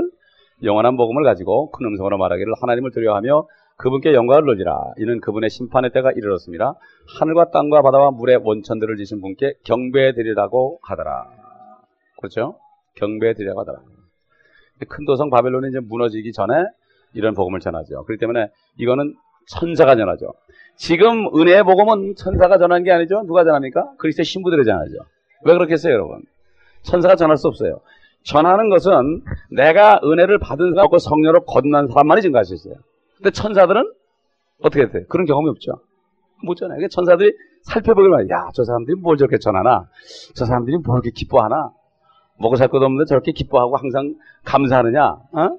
영원한 0.63 0.97
복음을 0.97 1.23
가지고 1.23 1.71
큰 1.71 1.85
음성으로 1.85 2.17
말하기를 2.17 2.53
하나님을 2.61 2.91
두려워하며 2.91 3.47
그분께 3.79 4.13
영광을 4.13 4.43
돌리라. 4.43 4.77
이는 4.97 5.21
그분의 5.21 5.49
심판의 5.49 5.91
때가 5.91 6.11
이르렀습니다. 6.11 6.73
하늘과 7.17 7.51
땅과 7.51 7.81
바다와 7.81 8.11
물의 8.11 8.41
원천들을 8.43 8.97
지신 8.97 9.21
분께 9.21 9.53
경배 9.63 10.13
드리라고 10.15 10.79
하더라. 10.83 11.27
그렇죠? 12.17 12.59
경배 12.95 13.33
드리라고 13.35 13.61
하더라. 13.61 13.79
큰 14.89 15.05
도성 15.05 15.29
바벨론이 15.29 15.69
이제 15.69 15.79
무너지기 15.79 16.33
전에 16.33 16.53
이런 17.13 17.33
복음을 17.33 17.61
전하죠. 17.61 18.03
그렇기 18.03 18.19
때문에 18.19 18.49
이거는 18.77 19.15
천사가 19.47 19.95
전하죠. 19.95 20.33
지금 20.75 21.27
은혜의 21.33 21.63
복음은 21.63 22.15
천사가 22.17 22.57
전한 22.57 22.83
게 22.83 22.91
아니죠. 22.91 23.23
누가 23.27 23.45
전합니까? 23.45 23.93
그리스도의 23.97 24.25
신부들이 24.25 24.65
전하죠. 24.65 24.95
왜 25.45 25.53
그렇겠어요, 25.53 25.93
여러분? 25.93 26.21
천사가 26.83 27.15
전할 27.15 27.37
수 27.37 27.47
없어요. 27.47 27.79
전하는 28.23 28.69
것은 28.69 29.23
내가 29.51 30.01
은혜를 30.03 30.39
받은 30.39 30.73
사람과 30.75 30.97
성령으로 30.99 31.45
거듭난 31.45 31.87
사람만이 31.87 32.21
증가할 32.21 32.43
수 32.43 32.53
있어요. 32.55 32.75
근데 33.19 33.31
천사들은 33.31 33.93
어떻게 34.63 34.89
돼요? 34.89 35.03
그런 35.09 35.25
경험이 35.25 35.49
없죠. 35.49 35.73
못 36.43 36.55
전해요. 36.55 36.87
천사들이 36.87 37.33
살펴보기를 37.63 38.09
말이야. 38.09 38.35
야, 38.35 38.49
저 38.53 38.63
사람들이 38.63 38.95
뭘 38.99 39.17
저렇게 39.17 39.37
전하나? 39.37 39.89
저 40.35 40.45
사람들이 40.45 40.77
뭘 40.77 40.97
이렇게 40.97 41.11
기뻐하나? 41.11 41.71
먹고 42.39 42.55
살 42.55 42.69
것도 42.69 42.85
없는데 42.85 43.05
저렇게 43.05 43.33
기뻐하고 43.33 43.75
항상 43.75 44.15
감사하느냐? 44.45 45.05
어? 45.33 45.49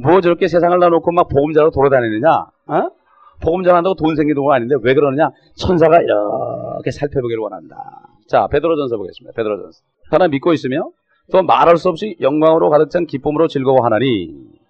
뭐 0.00 0.20
저렇게 0.20 0.46
세상을 0.46 0.78
놔놓고 0.78 1.10
막 1.12 1.28
전하고 1.28 1.70
돌아다니느냐? 1.72 2.30
어? 2.66 2.90
복음 3.42 3.64
전한다고 3.64 3.96
돈 3.96 4.14
생기는 4.14 4.40
건 4.40 4.54
아닌데 4.54 4.76
왜 4.82 4.94
그러느냐? 4.94 5.30
천사가 5.56 6.00
이렇게 6.00 6.92
살펴보기를 6.92 7.40
원한다. 7.42 8.08
자, 8.28 8.46
베드로전서 8.46 8.96
보겠습니다. 8.96 9.34
베드로전서. 9.36 9.80
하나 10.10 10.28
믿고 10.28 10.52
있으며 10.52 10.90
또 11.32 11.42
말할 11.42 11.76
수 11.76 11.88
없이 11.88 12.16
영광으로 12.20 12.70
가득 12.70 12.90
찬 12.90 13.06
기쁨으로 13.06 13.48
즐거워하나니 13.48 14.61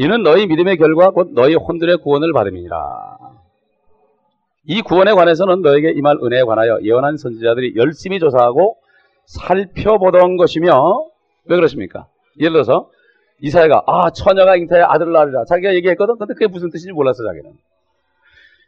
이는 0.00 0.22
너희 0.22 0.46
믿음의 0.46 0.76
결과 0.76 1.10
곧 1.10 1.32
너희 1.34 1.56
혼들의 1.56 1.96
구원을 1.98 2.32
받음이니라. 2.32 3.18
이 4.66 4.80
구원에 4.80 5.12
관해서는 5.12 5.60
너에게 5.60 5.90
임할 5.90 6.18
은혜에 6.22 6.44
관하여 6.44 6.78
예언한 6.84 7.16
선지자들이 7.16 7.74
열심히 7.74 8.20
조사하고 8.20 8.76
살펴보던 9.26 10.36
것이며 10.36 11.04
왜 11.46 11.56
그러십니까? 11.56 12.06
예를 12.38 12.52
들어서 12.52 12.90
이사야가 13.40 13.82
아 13.88 14.10
처녀가 14.10 14.54
잉태에 14.54 14.80
아들을 14.82 15.10
낳으리라 15.10 15.44
자기가 15.46 15.74
얘기했거든. 15.74 16.16
근데 16.16 16.34
그게 16.34 16.46
무슨 16.46 16.70
뜻인지 16.70 16.92
몰랐어 16.92 17.24
자기는. 17.24 17.50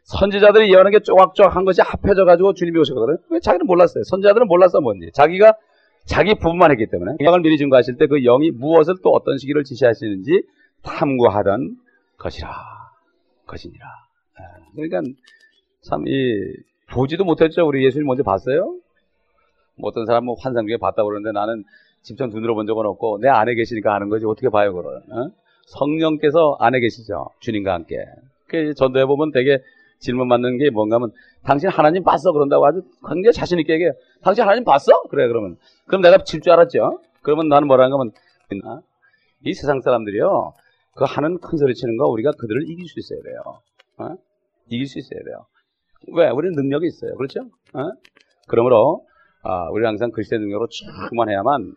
선지자들이 0.03 0.69
예언한 0.73 0.91
게 0.91 0.99
쪼각쪼각한 0.99 1.63
것이 1.63 1.79
합해져 1.81 2.25
가지고 2.25 2.53
주님이 2.53 2.77
오셨거든. 2.79 3.19
왜 3.29 3.39
자기는 3.39 3.65
몰랐어요. 3.67 4.03
선지자들은 4.03 4.47
몰랐어 4.47 4.81
뭔지. 4.81 5.11
자기가 5.13 5.53
자기 6.05 6.33
부분만 6.35 6.71
했기 6.71 6.87
때문에 6.87 7.13
영을 7.21 7.39
미리 7.39 7.57
증거하실 7.57 7.95
때 7.95 8.07
그 8.07 8.19
영이 8.21 8.51
무엇을 8.51 8.95
또 9.01 9.11
어떤 9.11 9.37
시기를 9.37 9.63
지시하시는지 9.63 10.43
탐구하던 10.83 11.77
것이라 12.17 12.49
것이니라. 13.47 13.85
아, 13.85 14.41
그러니까 14.75 15.01
참 15.81 16.03
이 16.07 16.53
보지도 16.91 17.23
못했죠. 17.23 17.65
우리 17.67 17.85
예수님 17.85 18.05
먼저 18.07 18.23
봤어요. 18.23 18.75
뭐 19.79 19.89
어떤 19.89 20.05
사람은 20.05 20.35
환상 20.39 20.67
중에 20.67 20.77
봤다고 20.77 21.09
그러는데 21.09 21.31
나는 21.31 21.63
직접 22.03 22.27
눈으로 22.27 22.55
본 22.55 22.67
적은 22.67 22.85
없고 22.85 23.19
내 23.21 23.29
안에 23.29 23.55
계시니까 23.55 23.95
아는 23.95 24.09
거지. 24.09 24.25
어떻게 24.25 24.49
봐요 24.49 24.73
그걸? 24.73 24.97
어? 24.97 25.31
성령께서 25.67 26.57
안에 26.59 26.79
계시죠. 26.79 27.29
주님과 27.39 27.73
함께. 27.73 28.03
그 28.47 28.73
전도해 28.73 29.05
보면 29.05 29.31
되게 29.31 29.59
질문 29.99 30.27
받는 30.27 30.57
게 30.57 30.69
뭔가 30.69 30.95
하면 30.97 31.11
당신 31.45 31.69
하나님 31.69 32.03
봤어? 32.03 32.31
그런다고 32.33 32.65
아주 32.65 32.81
굉장히 33.07 33.31
자신 33.33 33.59
있게 33.59 33.73
얘기해요. 33.73 33.93
당신 34.21 34.43
하나님 34.43 34.63
봤어? 34.65 35.03
그래 35.09 35.27
그러면. 35.27 35.57
그럼 35.87 36.01
내가 36.01 36.17
질 36.23 36.41
줄 36.41 36.51
알았죠? 36.51 36.99
그러면 37.21 37.47
나는 37.47 37.67
뭐라는 37.67 37.91
거면 37.91 38.11
이 39.45 39.53
세상 39.53 39.79
사람들이요 39.81 40.53
그 40.95 41.05
하는 41.05 41.39
큰 41.39 41.57
소리 41.57 41.73
치는 41.73 41.97
거 41.97 42.07
우리가 42.07 42.31
그들을 42.31 42.69
이길 42.69 42.87
수 42.87 42.99
있어야 42.99 43.21
돼요 43.21 43.41
어? 43.97 44.17
이길 44.67 44.87
수 44.87 44.99
있어야 44.99 45.23
돼요 45.23 45.45
왜 46.13 46.29
우리는 46.29 46.55
능력이 46.55 46.87
있어요 46.87 47.15
그렇죠 47.15 47.41
어? 47.73 47.91
그러므로 48.47 49.05
아, 49.43 49.69
우리는 49.69 49.89
항상 49.89 50.11
글씨의 50.11 50.39
능력으로 50.39 50.67
충만해야만 50.67 51.75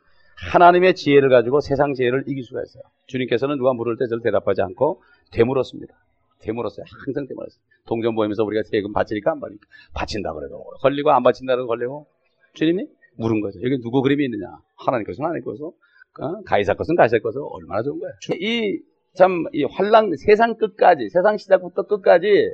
하나님의 0.52 0.94
지혜를 0.94 1.28
가지고 1.28 1.60
세상 1.60 1.94
지혜를 1.94 2.24
이길 2.26 2.44
수가 2.44 2.62
있어요. 2.62 2.82
주님께서는 3.06 3.56
누가 3.56 3.72
물을 3.72 3.96
때 3.96 4.06
저를 4.08 4.22
대답하지 4.22 4.62
않고 4.62 5.02
되물었습니다. 5.32 5.94
되물었어요. 6.40 6.84
항상 7.06 7.26
되물었어요. 7.26 7.60
동전 7.86 8.14
보이면서 8.14 8.44
우리가 8.44 8.62
세금 8.64 8.92
바치니까 8.92 9.32
안 9.32 9.40
받으니까 9.40 9.66
바친다 9.94 10.32
그래도 10.34 10.62
걸리고 10.80 11.10
안 11.10 11.22
바친다 11.22 11.54
그래도 11.54 11.66
걸리고 11.66 12.06
주님이 12.54 12.86
물은 13.16 13.40
거죠. 13.40 13.62
여기 13.62 13.80
누구 13.80 14.02
그림이 14.02 14.24
있느냐? 14.24 14.58
하나님 14.76 15.06
것은 15.06 15.24
하나님 15.24 15.44
것은 15.44 15.66
어? 15.66 16.42
가이사 16.44 16.74
것은 16.74 16.96
가이사 16.96 17.18
것은 17.20 17.40
얼마나 17.42 17.82
좋은 17.82 17.98
거예요. 17.98 18.14
이 18.40 18.80
참 19.14 19.46
이 19.52 19.64
환란 19.64 20.16
세상 20.16 20.56
끝까지 20.56 21.08
세상 21.08 21.36
시작부터 21.36 21.82
끝까지 21.82 22.52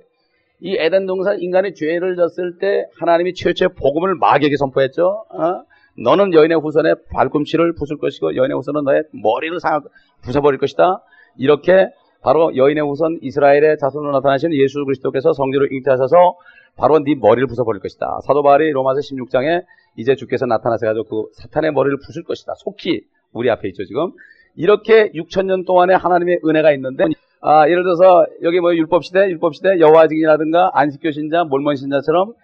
이 0.61 0.77
에덴 0.79 1.07
동산 1.07 1.41
인간의 1.41 1.75
죄를 1.75 2.17
졌을 2.17 2.59
때 2.59 2.87
하나님이 2.99 3.33
최초의 3.35 3.71
복음을 3.77 4.15
마귀에게 4.17 4.57
선포했죠. 4.57 5.25
어? 5.31 5.65
너는 5.99 6.35
여인의 6.35 6.59
후손의 6.61 6.97
발꿈치를 7.13 7.75
부술 7.75 7.99
것이고 7.99 8.37
여인의 8.37 8.57
후손은 8.57 8.85
너의 8.85 9.05
머리를 9.13 9.59
상하, 9.59 9.81
부숴버릴 10.23 10.59
것이다. 10.61 11.03
이렇게 11.39 11.89
바로 12.23 12.55
여인의 12.55 12.85
후손 12.85 13.19
이스라엘의 13.23 13.79
자손으로 13.79 14.13
나타나시는 14.13 14.55
예수 14.57 14.85
그리스도께서 14.85 15.33
성지로 15.33 15.67
잉태하셔서 15.71 16.37
바로 16.77 16.99
네 16.99 17.15
머리를 17.15 17.49
부숴버릴 17.49 17.81
것이다. 17.81 18.21
사도 18.27 18.43
바울이 18.43 18.71
로마서 18.71 19.01
16장에 19.01 19.65
이제 19.97 20.15
주께서 20.15 20.45
나타나셔가지고 20.45 21.05
그 21.09 21.31
사탄의 21.33 21.73
머리를 21.73 21.99
부술 22.05 22.25
것이다. 22.25 22.53
속히 22.59 23.07
우리 23.33 23.51
앞에 23.51 23.69
있죠 23.69 23.85
지금. 23.85 24.13
이렇게 24.57 25.11
6천년 25.13 25.67
동안의 25.67 25.97
하나님의 25.97 26.41
은혜가 26.45 26.73
있는데 26.73 27.05
아, 27.43 27.69
예를 27.69 27.83
들어서 27.83 28.27
여기 28.43 28.61
뭐 28.61 28.75
율법 28.75 29.05
시대, 29.05 29.21
율법 29.31 29.55
시대 29.55 29.79
여호와 29.81 30.09
증이라든가 30.09 30.71
안식교 30.75 31.11
신자, 31.13 31.45
몰몬 31.45 31.77
신자처럼 31.77 32.35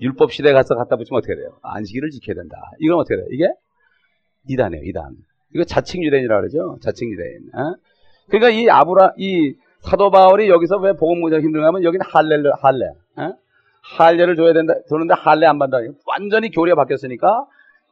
율법 0.00 0.32
시대에 0.32 0.52
가서 0.52 0.74
갖다 0.76 0.96
붙이면 0.96 1.18
어떻게 1.18 1.34
돼요? 1.34 1.58
안식일을 1.62 2.10
지켜야 2.10 2.34
된다. 2.36 2.56
이건 2.78 2.98
어떻게 2.98 3.16
돼요? 3.16 3.26
이게 3.30 3.48
이단이에요, 4.48 4.84
이단. 4.84 5.16
이거 5.54 5.64
자칭 5.64 6.02
유대인이라 6.04 6.40
그러죠. 6.40 6.76
자칭 6.82 7.10
유대인. 7.10 7.38
어? 7.54 7.74
그러니까 8.28 8.50
이 8.50 8.68
아브라 8.68 9.14
이 9.16 9.54
사도 9.80 10.10
바울이 10.10 10.48
여기서 10.48 10.78
왜 10.78 10.92
복음 10.94 11.20
무장 11.20 11.40
힘들어하면 11.40 11.84
여기는 11.84 12.04
할례를 12.06 12.52
할례. 12.60 12.86
어? 13.16 13.34
할례를 13.96 14.36
줘야 14.36 14.52
된다. 14.52 14.74
그런데 14.88 15.14
할례 15.14 15.46
안 15.46 15.58
받다. 15.58 15.78
완전히 16.06 16.50
교리가 16.50 16.74
바뀌었으니까 16.76 17.46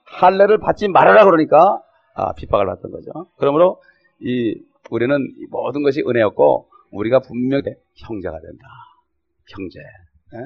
할례를 0.05 0.59
받지 0.59 0.89
말아라 0.89 1.25
그러니까 1.25 1.81
아, 2.15 2.33
핍박을 2.35 2.67
받던 2.67 2.91
거죠. 2.91 3.11
그러므로 3.37 3.81
이 4.21 4.61
우리는 4.91 5.17
모든 5.51 5.83
것이 5.83 6.03
은혜였고 6.07 6.69
우리가 6.93 7.21
분명히 7.21 7.63
형제가 7.95 8.39
된다. 8.41 8.67
형제. 9.49 9.81
에? 9.81 10.39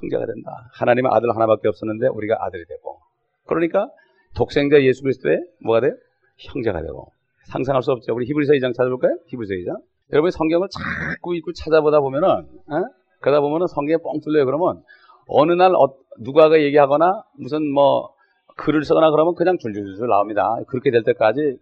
형제가 0.00 0.26
된다. 0.26 0.68
하나님의 0.74 1.10
아들 1.14 1.30
하나밖에 1.34 1.68
없었는데 1.68 2.08
우리가 2.08 2.36
아들이 2.40 2.64
되고. 2.66 2.98
그러니까 3.46 3.88
독생자 4.34 4.82
예수 4.82 5.02
그리스도의 5.02 5.38
뭐가 5.64 5.80
돼요? 5.80 5.92
형제가 6.38 6.82
되고. 6.82 7.12
상상할 7.44 7.82
수 7.82 7.92
없죠. 7.92 8.14
우리 8.14 8.26
히브리서 8.26 8.54
2장 8.54 8.74
찾아볼까요? 8.74 9.16
히브리서 9.28 9.54
2장. 9.54 9.80
여러분 10.12 10.30
성경을 10.30 10.68
자꾸 10.70 11.34
읽고 11.36 11.52
찾아보다 11.52 12.00
보면은 12.00 12.28
에? 12.28 12.74
그러다 13.20 13.40
보면은 13.40 13.66
성경에 13.68 14.02
뻥 14.02 14.20
뚫려요. 14.20 14.44
그러면 14.44 14.82
어느 15.28 15.52
날 15.52 15.74
어, 15.74 15.94
누가가 16.18 16.60
얘기하거나 16.60 17.22
무슨 17.38 17.72
뭐 17.72 18.15
글을 18.56 18.84
쓰거나 18.84 19.10
그러면 19.10 19.34
그냥 19.34 19.58
줄줄줄 19.58 20.08
나옵니다. 20.08 20.56
그렇게 20.68 20.90
될 20.90 21.02
때까지 21.04 21.58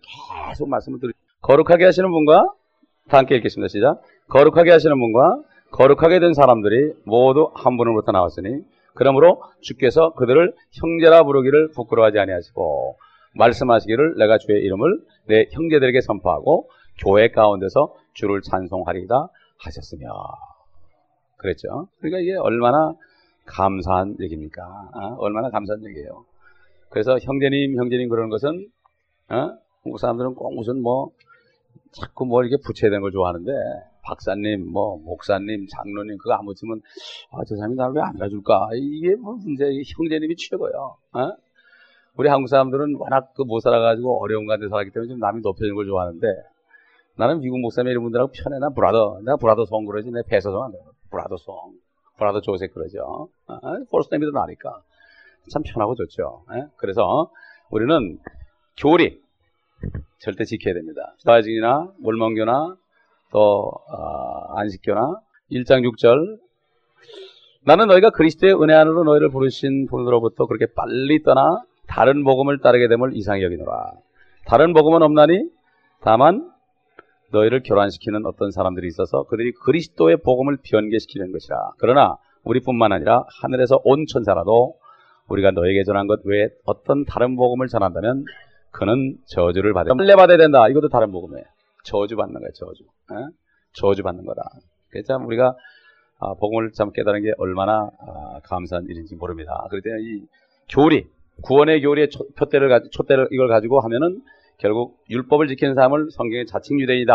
계속 0.49 0.69
말씀을 0.69 1.01
드리 1.01 1.13
거룩하게 1.43 1.85
하시는 1.85 2.11
분과 2.11 2.53
다 3.09 3.19
함께 3.19 3.37
읽겠습니다. 3.37 3.69
시작. 3.69 4.01
거룩하게 4.29 4.71
하시는 4.71 4.99
분과 4.99 5.43
거룩하게 5.73 6.21
된 6.21 6.35
사람들이 6.35 6.95
모두 7.05 7.51
한 7.55 7.77
분으로부터 7.77 8.13
나왔으니 8.13 8.63
그러므로 8.95 9.43
주께서 9.61 10.13
그들을 10.15 10.55
형제라 10.73 11.25
부르기를 11.25 11.73
부끄러워하지 11.73 12.19
아니하시고 12.19 12.97
말씀하시기를 13.37 14.15
내가 14.17 14.39
주의 14.39 14.63
이름을 14.63 15.01
내 15.27 15.47
형제들에게 15.51 16.01
선포하고 16.01 16.71
교회 16.99 17.29
가운데서 17.29 17.93
주를 18.13 18.41
찬송하리다 18.41 19.29
하셨으며 19.59 20.09
그랬죠. 21.37 21.89
그러니까 21.99 22.21
이게 22.21 22.37
얼마나 22.37 22.95
감사한 23.47 24.17
얘기입니까? 24.21 24.63
어? 24.95 25.17
얼마나 25.19 25.51
감사한 25.51 25.85
얘기예요. 25.87 26.25
그래서 26.95 27.19
형제님, 27.19 27.77
형제님 27.77 28.09
그러는 28.09 28.31
것은 28.31 28.71
어? 29.31 29.51
한국 29.83 29.99
사람들은 29.99 30.35
꼭 30.37 30.55
무슨 30.55 30.81
뭐 30.81 31.11
자꾸 31.91 32.25
뭐 32.25 32.41
이렇게 32.45 32.57
붙여야 32.65 32.89
되는 32.89 33.01
걸 33.03 33.11
좋아하는데 33.11 33.51
박사님, 34.05 34.71
뭐 34.71 34.97
목사님, 34.99 35.67
장로님 35.67 36.19
그거 36.19 36.35
안 36.35 36.45
붙이면 36.47 36.81
아, 37.33 37.39
저 37.49 37.57
사람이 37.57 37.75
나를 37.75 37.95
왜 37.97 38.01
안 38.01 38.17
가줄까? 38.17 38.69
이게 38.75 39.17
뭐 39.17 39.35
문제, 39.35 39.65
형제님이 39.97 40.37
최고요. 40.37 40.97
어? 41.15 41.33
우리 42.17 42.29
한국 42.29 42.47
사람들은 42.49 42.95
워낙 42.97 43.35
그 43.35 43.43
못 43.43 43.59
살아가지고 43.59 44.23
어려운 44.23 44.47
가운데 44.47 44.69
살았기 44.69 44.91
때문에 44.93 45.09
좀 45.09 45.19
남이 45.19 45.41
높여주는 45.43 45.75
걸 45.75 45.87
좋아하는데 45.87 46.27
나는 47.17 47.41
미국 47.41 47.59
목사님 47.59 47.91
이런 47.91 48.05
분들하고 48.05 48.31
편해. 48.33 48.59
나 48.61 48.71
브라더. 48.71 49.19
내가 49.25 49.37
브라더 49.37 49.65
송 49.65 49.85
그러지. 49.85 50.11
내 50.13 50.23
배서송 50.29 50.63
안 50.63 50.71
돼. 50.71 50.79
브라더 51.11 51.37
송. 51.39 51.57
브라더 52.19 52.41
조색 52.41 52.73
그러죠. 52.73 53.29
아, 53.49 53.59
포스트네미도 53.91 54.31
나니까. 54.33 54.81
참 55.51 55.63
편하고 55.63 55.95
좋죠. 55.95 56.45
에? 56.53 56.65
그래서 56.77 57.31
우리는 57.71 58.19
교리 58.77 59.21
절대 60.19 60.45
지켜야 60.45 60.75
됩니다. 60.75 61.15
사회증이나 61.19 61.93
몰몬교나 61.99 62.77
또 63.31 63.73
어, 63.89 64.59
안식교나 64.59 65.21
1장 65.51 65.83
6절 65.91 66.39
나는 67.67 67.87
너희가 67.87 68.11
그리스도의 68.11 68.61
은혜 68.63 68.75
안으로 68.75 69.05
너희를 69.05 69.31
부르신 69.31 69.87
분으로부터 69.87 70.47
그렇게 70.47 70.67
빨리 70.75 71.23
떠나 71.23 71.63
다른 71.87 72.25
복음을 72.25 72.61
따르게 72.61 72.89
됨을 72.89 73.11
이상히 73.15 73.43
여기노라. 73.43 73.93
다른 74.47 74.73
복음은 74.75 75.03
없나니 75.03 75.49
다만 76.01 76.51
너희를 77.33 77.63
교란시키는 77.65 78.27
어떤 78.27 78.51
사람들이 78.51 78.87
있어서 78.89 79.25
그들이 79.25 79.53
그리스도의 79.65 80.19
복음을 80.19 80.59
변개시키는 80.63 81.33
것이라. 81.33 81.73
그러나 81.79 82.17
우리뿐만 82.45 82.93
아니라 82.93 83.25
하늘에서 83.41 83.81
온 83.85 84.05
천사라도 84.07 84.77
우리가 85.29 85.51
너에게 85.53 85.85
전한 85.85 86.07
것 86.07 86.21
외에 86.25 86.49
어떤 86.65 87.05
다른 87.05 87.37
복음을 87.37 87.67
전한다면 87.69 88.25
그는 88.71 89.17
저주를 89.27 89.73
받아. 89.73 89.95
빨래 89.95 90.15
받아야 90.17 90.37
된다. 90.37 90.69
이것도 90.69 90.89
다른 90.89 91.13
복음이에요. 91.13 91.45
저주 91.85 92.17
받는 92.17 92.35
거예요. 92.35 92.51
저주. 92.55 92.83
에? 93.13 93.27
저주 93.73 94.03
받는 94.03 94.25
거다. 94.25 94.43
그래서 94.91 95.17
우리가 95.17 95.55
아, 96.21 96.35
복음을 96.35 96.73
참 96.73 96.91
깨달은 96.93 97.23
게 97.23 97.33
얼마나 97.39 97.91
아, 98.01 98.41
감사한 98.45 98.87
일인지 98.89 99.17
모릅니다. 99.17 99.67
그럴 99.69 99.83
때이 99.83 100.23
교리, 100.71 101.07
구원의 101.43 101.83
교리의 101.83 102.11
초, 102.11 102.27
표대를 102.37 102.69
가지, 102.69 102.89
촛대를 102.91 103.29
이걸 103.33 103.49
가지고 103.49 103.81
하면은 103.81 104.23
결국 104.59 104.99
율법을 105.11 105.49
지키는 105.49 105.75
사람을 105.75 106.11
성경의 106.13 106.47
자칭 106.47 106.81
유대인이다. 106.81 107.15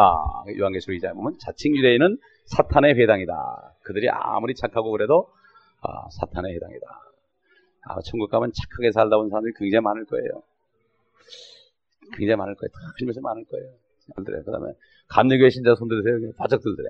요한계시록 0.59 0.99
2장에 0.99 1.15
보면 1.15 1.37
자칭 1.39 1.75
유대인은 1.75 2.17
사탄의 2.45 2.95
회당이다. 2.95 3.33
그들이 3.83 4.09
아무리 4.09 4.53
착하고 4.55 4.91
그래도 4.91 5.27
아, 5.81 6.09
사탄의 6.19 6.53
회당이다. 6.53 6.85
아, 7.89 7.99
천국 8.05 8.29
가면 8.29 8.51
착하게 8.53 8.91
살다 8.91 9.17
온 9.17 9.29
사람들이 9.29 9.53
굉장히 9.57 9.81
많을 9.81 10.05
거예요. 10.05 10.43
굉장히 12.15 12.35
많을 12.37 12.53
거예요. 12.53 12.69
틀림없이 12.97 13.19
많을 13.19 13.43
거예요. 13.45 13.73
그 14.15 14.51
다음에 14.51 14.73
감리교회 15.07 15.49
신자 15.49 15.73
손 15.73 15.87
들으세요. 15.87 16.31
바짝 16.37 16.61
들더래. 16.61 16.89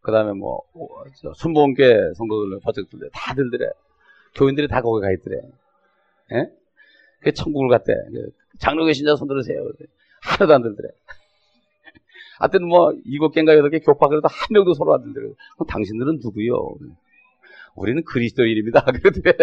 그 0.00 0.10
다음에 0.10 0.32
뭐, 0.32 0.62
순복음교회 1.36 2.14
성도들 2.14 2.60
바짝 2.62 2.88
들더래. 2.88 3.10
다 3.12 3.34
들더래. 3.34 3.68
교인들이 4.36 4.68
다 4.68 4.80
거기 4.80 5.02
가 5.02 5.12
있더래. 5.12 5.36
예? 6.32 6.50
그 7.20 7.32
천국을 7.32 7.68
갔대. 7.68 7.92
장로교 8.58 8.94
신자 8.94 9.16
손 9.16 9.28
들으세요. 9.28 9.68
하나도 10.22 10.54
안 10.54 10.62
들더래. 10.62 10.88
하여튼 12.38 12.68
뭐, 12.68 12.92
일곱 13.04 13.32
개인가 13.32 13.54
여덟 13.54 13.68
개 13.70 13.80
교파그래도 13.80 14.28
한 14.28 14.48
명도 14.50 14.72
서로 14.72 14.94
안 14.94 15.02
들더래. 15.02 15.28
그럼 15.56 15.66
당신들은 15.66 16.20
누구요? 16.22 16.76
우리는 17.78 18.02
그리스도인입니다. 18.04 18.84
그러더래. 19.02 19.34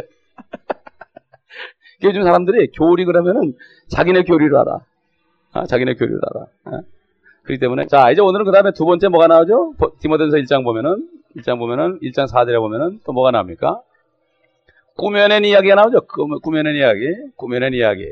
요즘 2.03 2.23
사람들이 2.23 2.71
교리 2.71 3.05
그러면은 3.05 3.53
자기네 3.87 4.23
교리를 4.23 4.55
알아. 4.55 4.79
어? 5.53 5.65
자기네 5.65 5.95
교리를 5.95 6.19
알아. 6.31 6.77
어? 6.77 6.81
그렇기 7.43 7.59
때문에 7.59 7.85
자 7.87 8.11
이제 8.11 8.21
오늘은 8.21 8.45
그 8.45 8.51
다음에 8.51 8.71
두 8.71 8.85
번째 8.85 9.07
뭐가 9.07 9.27
나오죠? 9.27 9.73
디모데서 9.99 10.37
1장 10.37 10.63
보면은 10.63 11.07
1장 11.37 11.59
보면은 11.59 11.99
1장 11.99 12.27
4절에 12.27 12.59
보면은 12.59 12.99
또 13.05 13.13
뭐가 13.13 13.31
나옵니까? 13.31 13.81
꾸며낸 14.97 15.43
이야기가 15.43 15.75
나오죠. 15.75 16.01
꾸며낸 16.41 16.75
이야기, 16.75 17.13
꾸며낸 17.35 17.73
이야기, 17.73 18.05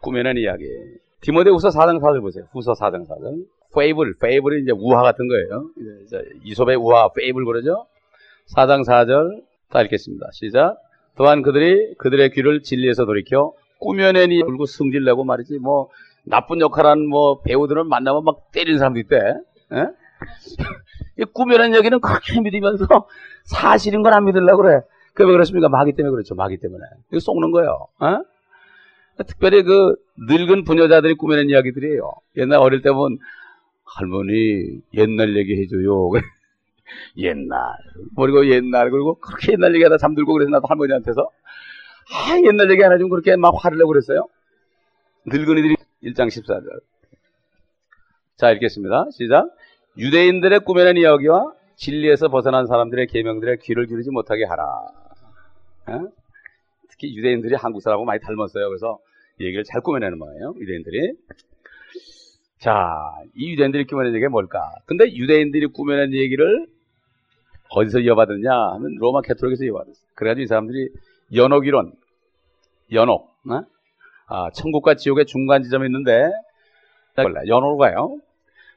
꾸며낸 0.00 0.36
이야기. 0.36 0.64
디모데 1.22 1.50
후서 1.50 1.68
4장 1.70 1.98
4절 1.98 2.20
보세요. 2.20 2.44
후서 2.52 2.72
4장 2.74 3.08
4절. 3.08 3.46
fable, 3.74 4.14
fable이 4.18 4.62
이제 4.62 4.72
우화 4.72 5.02
같은 5.02 5.26
거예요. 5.26 5.70
이제 6.04 6.22
이솝의 6.44 6.76
우화, 6.76 7.08
fable 7.16 7.44
그러죠. 7.44 7.86
4장 8.54 8.86
4절 8.86 9.42
다 9.70 9.82
읽겠습니다. 9.82 10.28
시작. 10.32 10.76
또한 11.16 11.42
그들이 11.42 11.94
그들의 11.98 12.30
귀를 12.30 12.62
진리에서 12.62 13.04
돌이켜 13.06 13.52
꾸며내니 13.78 14.42
울고 14.42 14.66
승질내고 14.66 15.24
말이지 15.24 15.58
뭐 15.58 15.88
나쁜 16.24 16.60
역할한 16.60 17.06
뭐 17.06 17.40
배우들을 17.42 17.84
만나면 17.84 18.24
막 18.24 18.50
때리는 18.52 18.78
사람도 18.78 19.00
있대. 19.00 19.16
예? 19.72 19.86
꾸며낸 21.32 21.74
얘기는 21.74 22.00
그렇게 22.00 22.40
믿으면서 22.40 22.86
사실인 23.44 24.02
건안 24.02 24.24
믿으려고 24.24 24.62
그래. 24.62 24.80
그왜 25.14 25.30
그렇습니까? 25.30 25.68
마귀 25.68 25.92
때문에 25.92 26.10
그렇죠. 26.10 26.34
마귀 26.34 26.58
때문에. 26.58 26.82
이거 27.10 27.20
속는 27.20 27.50
거예요. 27.52 27.86
어? 28.00 28.24
특별히 29.26 29.62
그 29.62 29.94
늙은 30.28 30.64
부녀자들이 30.64 31.14
꾸며낸 31.14 31.48
이야기들이에요. 31.50 32.10
옛날 32.38 32.58
어릴 32.58 32.82
때 32.82 32.90
보면 32.90 33.18
할머니 33.84 34.80
옛날 34.94 35.36
얘기 35.36 35.60
해줘요. 35.60 36.10
옛날. 37.16 37.58
그리고 38.16 38.46
옛날. 38.48 38.90
그리고 38.90 39.18
그렇게 39.20 39.52
옛날 39.52 39.74
얘기하다 39.74 39.98
잠들고 39.98 40.32
그래서 40.32 40.50
나도 40.50 40.66
할머니한테서 40.68 41.22
아, 41.22 42.38
옛날 42.44 42.70
얘기 42.70 42.82
하나 42.82 42.98
좀 42.98 43.08
그렇게 43.08 43.36
막 43.36 43.54
화를 43.56 43.78
내고 43.78 43.88
그랬어요. 43.88 44.28
늙은이들이 45.26 45.76
1장 46.02 46.28
14절. 46.28 46.80
자, 48.36 48.50
읽겠습니다. 48.52 49.06
시작. 49.12 49.48
유대인들의 49.96 50.60
꾸며낸 50.60 50.96
이야기와 50.96 51.52
진리에서 51.76 52.28
벗어난 52.28 52.66
사람들의 52.66 53.06
계명들의 53.06 53.58
귀를 53.62 53.86
기르지 53.86 54.10
못하게 54.10 54.44
하라. 54.44 54.64
어? 55.86 56.08
특히 56.90 57.16
유대인들이 57.16 57.54
한국 57.54 57.80
사람하고 57.80 58.04
많이 58.04 58.20
닮았어요. 58.20 58.68
그래서 58.68 58.98
얘기를 59.40 59.64
잘 59.64 59.80
꾸며내는 59.80 60.18
거예요. 60.18 60.54
유대인들이. 60.58 61.14
자, 62.58 62.88
이 63.34 63.52
유대인들이 63.52 63.84
꾸며낸 63.86 64.14
얘기가 64.14 64.30
뭘까? 64.30 64.60
근데 64.86 65.04
유대인들이 65.12 65.66
꾸며낸 65.66 66.12
얘기를 66.12 66.66
어디서 67.70 68.00
이어받았냐 68.00 68.50
하면 68.50 68.94
로마 68.98 69.20
캐톨릭에서 69.22 69.64
이어받았어요. 69.64 70.04
그래가지고 70.14 70.42
이 70.44 70.46
사람들이 70.46 70.88
연옥이론, 71.34 71.92
연옥, 72.92 73.34
어? 73.50 73.62
아, 74.26 74.50
천국과 74.52 74.94
지옥의 74.94 75.26
중간 75.26 75.62
지점이 75.62 75.86
있는데 75.86 76.30
연옥으로 77.46 77.76
가요. 77.78 78.18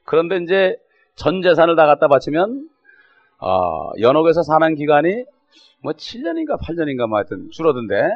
그런데 0.03 0.37
이제 0.37 0.77
전 1.15 1.41
재산을 1.41 1.75
다 1.75 1.85
갖다 1.85 2.07
바치면 2.07 2.69
어, 3.39 3.91
연옥에서 3.99 4.43
사는 4.43 4.75
기간이 4.75 5.25
뭐 5.81 5.93
7년인가 5.93 6.59
8년인가 6.59 7.07
뭐 7.07 7.17
하여튼 7.17 7.49
줄어든데 7.51 8.09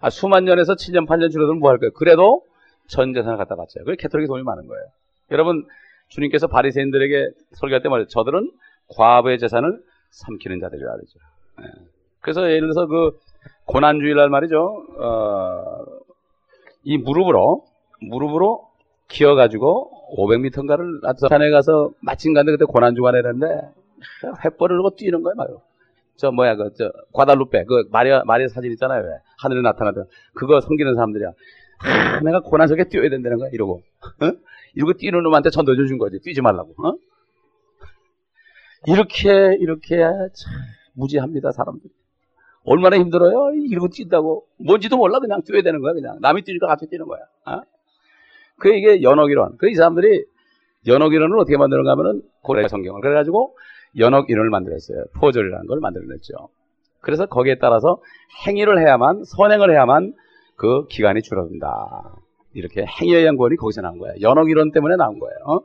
아, 0.00 0.10
수만 0.10 0.44
년에서 0.44 0.74
7년 0.74 1.06
8년 1.06 1.30
줄어들면 1.30 1.60
뭐 1.60 1.70
할 1.70 1.78
거예요? 1.78 1.92
그래도 1.92 2.42
전 2.88 3.12
재산을 3.14 3.36
갖다 3.38 3.54
바쳐요. 3.54 3.84
그게 3.84 3.96
캐톨릭이 3.96 4.26
돈이 4.28 4.42
많은 4.42 4.66
거예요. 4.66 4.84
여러분 5.30 5.66
주님께서 6.08 6.46
바리새인들에게 6.46 7.30
설교할 7.52 7.82
때 7.82 7.88
말이죠. 7.88 8.08
저들은 8.08 8.50
과부의 8.88 9.38
재산을 9.38 9.80
삼키는 10.12 10.60
자들이라 10.60 10.92
그러죠. 10.92 11.18
예. 11.62 11.64
그래서 12.20 12.42
예를 12.44 12.60
들어서 12.70 12.86
그 12.86 13.18
고난주일날 13.66 14.28
말이죠. 14.28 14.84
어, 14.98 15.84
이 16.84 16.98
무릎으로 16.98 17.64
무릎으로 18.00 18.68
기어가지고 19.08 20.16
500m인가를 20.16 21.28
산에 21.28 21.50
가서 21.50 21.90
마침 22.00 22.34
갔는데 22.34 22.56
그때 22.58 22.70
고난주가 22.70 23.10
내렸는데 23.12 23.46
횃불을 24.42 24.68
들고 24.68 24.96
뛰는 24.96 25.22
거예요, 25.22 25.34
말요. 25.36 25.62
저 26.16 26.30
뭐야 26.30 26.56
그 26.56 26.70
저 26.76 26.92
과달루페 27.12 27.64
그 27.64 27.88
마리아 27.90 28.22
마리아 28.24 28.46
사진 28.48 28.70
있잖아요, 28.72 29.02
왜 29.04 29.10
하늘에 29.38 29.62
나타나던 29.62 30.06
그거 30.34 30.60
섬기는 30.60 30.94
사람들이야. 30.94 31.28
아, 31.84 32.20
내가 32.20 32.40
고난석에 32.40 32.84
뛰어야 32.88 33.08
된다는 33.10 33.38
거야, 33.38 33.48
이러고. 33.52 33.82
어? 34.20 34.32
이러고 34.74 34.92
뛰는 34.94 35.22
놈한테 35.22 35.50
전도 35.50 35.74
준 35.74 35.98
거지, 35.98 36.20
뛰지 36.20 36.40
말라고. 36.40 36.70
어? 36.86 36.94
이렇게 38.86 39.56
이렇게 39.60 39.96
참 39.96 40.52
무지합니다, 40.94 41.52
사람들. 41.52 41.90
얼마나 42.64 42.96
힘들어요? 42.96 43.52
이러고 43.54 43.88
뛴다고. 43.88 44.46
뭔지도 44.58 44.96
몰라, 44.96 45.18
그냥 45.18 45.42
뛰어야 45.42 45.62
되는 45.62 45.80
거야, 45.80 45.92
그냥. 45.92 46.18
남이 46.20 46.42
뛰니까 46.42 46.66
같이 46.66 46.86
뛰는 46.88 47.06
거야. 47.06 47.20
어? 47.46 47.62
그 48.58 48.72
이게 48.72 49.02
연옥이론. 49.02 49.56
그이 49.58 49.74
사람들이 49.74 50.24
연옥이론을 50.86 51.38
어떻게 51.38 51.56
만드는가 51.56 51.92
하면은 51.92 52.22
고래 52.42 52.66
성경을. 52.68 53.00
그래가지고 53.00 53.56
연옥이론을 53.98 54.50
만들었어요. 54.50 55.04
포절이라는 55.16 55.66
걸 55.66 55.80
만들어냈죠. 55.80 56.48
그래서 57.00 57.26
거기에 57.26 57.56
따라서 57.58 58.00
행위를 58.46 58.78
해야만, 58.78 59.24
선행을 59.24 59.72
해야만 59.72 60.14
그 60.56 60.86
기간이 60.86 61.22
줄어든다. 61.22 62.14
이렇게 62.54 62.84
행위에 62.84 63.18
의한 63.18 63.36
구원이 63.36 63.56
거기서 63.56 63.80
나온 63.80 63.98
거예요. 63.98 64.14
연옥이론 64.20 64.70
때문에 64.70 64.96
나온 64.96 65.18
거예요. 65.18 65.36
어? 65.46 65.60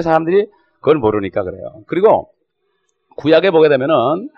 사람들이 0.00 0.46
그걸 0.76 0.96
모르니까 0.96 1.42
그래요. 1.42 1.82
그리고 1.86 2.30
구약에 3.20 3.50
보게 3.50 3.68
되면은 3.68 4.28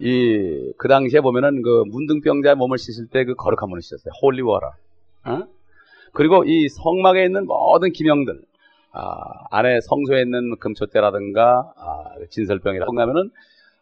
이 0.00 0.72
그 0.78 0.86
당시에 0.88 1.20
보면은 1.20 1.62
그 1.62 1.82
문둥병자의 1.90 2.54
몸을 2.56 2.78
씻을 2.78 3.08
때 3.08 3.24
그 3.24 3.34
거룩한 3.34 3.68
물을 3.68 3.82
씻었어요. 3.82 4.12
홀리워라. 4.22 4.70
어? 5.24 5.42
그리고 6.12 6.44
이 6.44 6.68
성막에 6.68 7.24
있는 7.24 7.46
모든 7.46 7.92
기명들 7.92 8.40
아, 8.92 9.20
안에 9.50 9.80
성소에 9.80 10.22
있는 10.22 10.56
금초대라든가 10.60 11.72
아, 11.76 12.04
진설병이라든가 12.30 13.02
하면은 13.02 13.30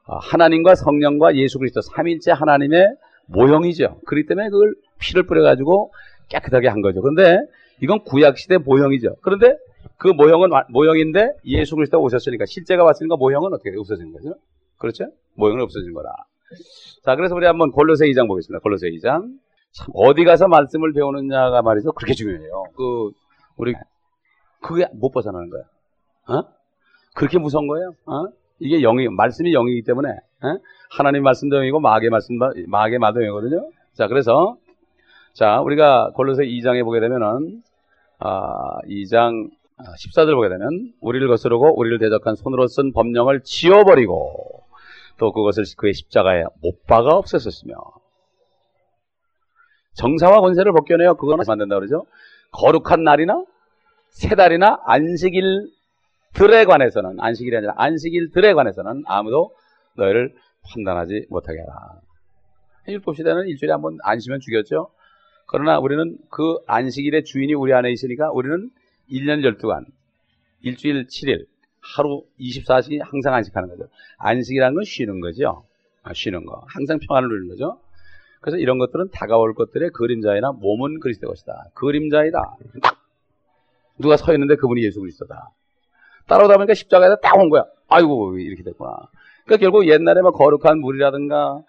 아, 0.07 0.19
하나님과 0.19 0.75
성령과 0.75 1.37
예수 1.37 1.59
그리스도 1.59 1.81
삼일째 1.83 2.33
하나님의 2.33 2.97
모형이죠. 3.27 4.01
그렇기 4.07 4.27
때문에 4.27 4.49
그걸 4.51 4.75
피를 4.99 5.25
뿌려가지고 5.25 5.93
깨끗하게 6.29 6.69
한 6.69 6.81
거죠. 6.81 7.03
그런데 7.03 7.39
이건 7.83 8.01
구약 8.05 8.39
시대 8.39 8.57
모형이죠. 8.59 9.17
그런데 9.21 9.57
그 9.97 10.09
모형은 10.09 10.51
모형인데 10.71 11.33
예수 11.47 11.75
그리스도가 11.77 12.03
오셨으니까 12.03 12.45
실제가 12.47 12.85
왔으니까 12.85 13.17
모형은 13.17 13.53
어떻게 13.53 13.71
없어지는 13.77 14.13
거죠? 14.13 14.35
그렇죠? 14.79 15.07
모형은 15.35 15.63
없어진 15.63 15.93
거다. 15.93 16.27
자, 17.05 17.17
그래서 17.17 17.35
우리 17.35 17.47
한번 17.47 17.71
골로새 17.71 18.07
2장 18.07 18.29
보겠습니다. 18.29 18.61
골로새 18.63 18.89
2장. 18.91 19.39
참 19.73 19.87
어디 19.95 20.25
가서 20.25 20.49
말씀을 20.49 20.93
배우느냐가 20.93 21.63
말이죠. 21.63 21.93
그렇게 21.93 22.15
중요해요. 22.15 22.65
그 22.77 23.11
우리 23.57 23.75
그게 24.61 24.87
못 24.95 25.11
벗어나는 25.11 25.51
거야. 25.51 25.63
어? 26.29 26.45
그렇게 27.15 27.39
무서운 27.39 27.67
거예요. 27.67 27.95
어? 28.07 28.27
이게 28.59 28.81
영이 28.81 29.09
말씀이 29.09 29.53
영이기 29.53 29.83
때문에 29.83 30.09
어? 30.11 30.59
하나님 30.91 31.23
말씀도 31.23 31.57
영이고 31.57 31.81
마귀의 31.81 32.11
말씀 32.11 32.37
마귀의 32.37 32.99
말도 32.99 33.21
영이거든요. 33.21 33.71
자, 33.95 34.09
그래서 34.09 34.57
자, 35.35 35.61
우리가 35.61 36.13
골로새 36.15 36.45
2장에 36.45 36.83
보게 36.85 37.01
되면은 37.01 37.63
아, 38.19 38.79
2장 38.87 39.51
14절 39.79 40.35
보게 40.35 40.49
되면 40.49 40.93
우리를 41.01 41.27
거스르고 41.29 41.79
우리를 41.79 41.99
대적한 41.99 42.35
손으로 42.35 42.67
쓴 42.67 42.93
법령을 42.93 43.43
지워버리고 43.43 44.63
또 45.19 45.33
그것을 45.33 45.65
그의 45.77 45.93
십자가에 45.95 46.45
못 46.63 46.87
박아 46.87 47.09
없애었으며 47.17 47.75
정사와 49.95 50.41
권세를 50.41 50.73
벗겨내어 50.73 51.15
그거는 51.15 51.45
만든다 51.47 51.75
그러죠. 51.77 52.07
거룩한 52.53 53.03
날이나 53.03 53.45
세 54.11 54.35
달이나 54.35 54.81
안식일들에 54.85 56.65
관해서는 56.67 57.17
안식일이 57.21 57.57
아니라 57.57 57.75
안식일들에 57.77 58.55
관해서는 58.55 59.03
아무도 59.07 59.55
너희를 59.97 60.35
판단하지 60.73 61.27
못하게 61.31 61.61
하라. 61.61 62.01
율법 62.89 63.17
시대는 63.17 63.47
일주일에 63.49 63.73
한 63.73 63.83
번 63.83 63.99
안시면 64.03 64.41
죽였죠. 64.41 64.91
그러나 65.47 65.79
우리는 65.79 66.17
그 66.31 66.59
안식일의 66.67 67.25
주인이 67.25 67.53
우리 67.55 67.73
안에 67.73 67.91
있으니까 67.91 68.31
우리는 68.33 68.71
1년 69.11 69.43
12간, 69.59 69.85
일주일 70.63 71.07
7일, 71.07 71.47
하루 71.81 72.25
24시간 72.41 73.01
항상 73.03 73.35
안식하는 73.35 73.69
거죠. 73.69 73.89
안식이라는 74.19 74.75
건 74.75 74.85
쉬는 74.85 75.21
거죠. 75.21 75.65
아, 76.03 76.13
쉬는 76.13 76.45
거. 76.45 76.65
항상 76.69 76.99
평안을 76.99 77.29
누리는 77.29 77.49
거죠. 77.49 77.81
그래서 78.41 78.59
이런 78.59 78.79
것들은 78.79 79.11
다가올 79.13 79.55
것들의 79.55 79.91
그림자이나 79.91 80.53
몸은 80.53 81.01
그리스도 81.01 81.29
것이다. 81.29 81.67
그림자이다. 81.75 82.57
누가 83.99 84.17
서 84.17 84.33
있는데 84.35 84.57
그분이 84.57 84.85
예수 84.85 85.01
그리스도다. 85.01 85.51
따라오다 86.29 86.55
보니까 86.57 86.75
십자가에다 86.75 87.17
딱 87.21 87.37
온 87.39 87.49
거야. 87.49 87.65
아이고, 87.89 88.39
이렇게 88.39 88.63
됐구나. 88.63 89.09
그러니까 89.45 89.63
결국 89.63 89.87
옛날에 89.89 90.23
뭐 90.23 90.33
거룩한 90.33 90.81
물이라든가 90.81 91.63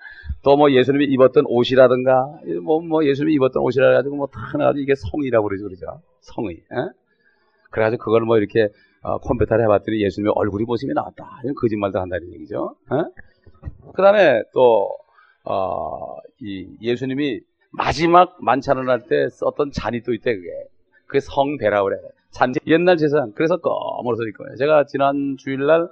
또 0.44 0.56
뭐 0.56 0.72
예수님이 0.72 1.06
입었던 1.06 1.46
옷이라든가 1.48 2.40
뭐, 2.64 2.82
뭐 2.82 3.06
예수님이 3.06 3.36
입었던 3.36 3.62
옷이라 3.62 3.92
가지고 3.94 4.16
뭐다 4.16 4.40
나가지고 4.58 4.82
이게 4.82 4.94
성이라고 4.96 5.48
그러죠. 5.48 5.66
그러죠. 5.66 6.02
성의. 6.22 6.56
에? 6.56 6.76
그래가지고 7.72 8.04
그걸 8.04 8.22
뭐 8.22 8.38
이렇게 8.38 8.70
어, 9.02 9.18
컴퓨터를 9.20 9.64
해봤더니 9.66 10.02
예수님의 10.04 10.34
얼굴이 10.36 10.66
모습이 10.66 10.94
나왔다. 10.94 11.40
이런 11.44 11.56
거짓말도 11.56 12.00
한다는 12.00 12.34
얘기죠. 12.34 12.76
그 13.96 14.02
다음에 14.02 14.42
또, 14.54 14.90
어, 15.44 16.18
이 16.42 16.68
예수님이 16.82 17.40
마지막 17.72 18.36
만찬을 18.42 18.90
할 18.90 19.08
때 19.08 19.30
썼던 19.30 19.72
잔이 19.72 20.02
또 20.04 20.14
있대, 20.14 20.36
그게. 20.36 20.50
그게 21.06 21.20
성배라 21.22 21.84
그래. 21.84 21.98
잔, 22.32 22.54
옛날 22.66 22.98
재산. 22.98 23.32
그래서 23.34 23.58
검으로 23.58 24.16
써질 24.18 24.34
거예요. 24.34 24.56
제가 24.58 24.86
지난 24.86 25.36
주일날, 25.38 25.88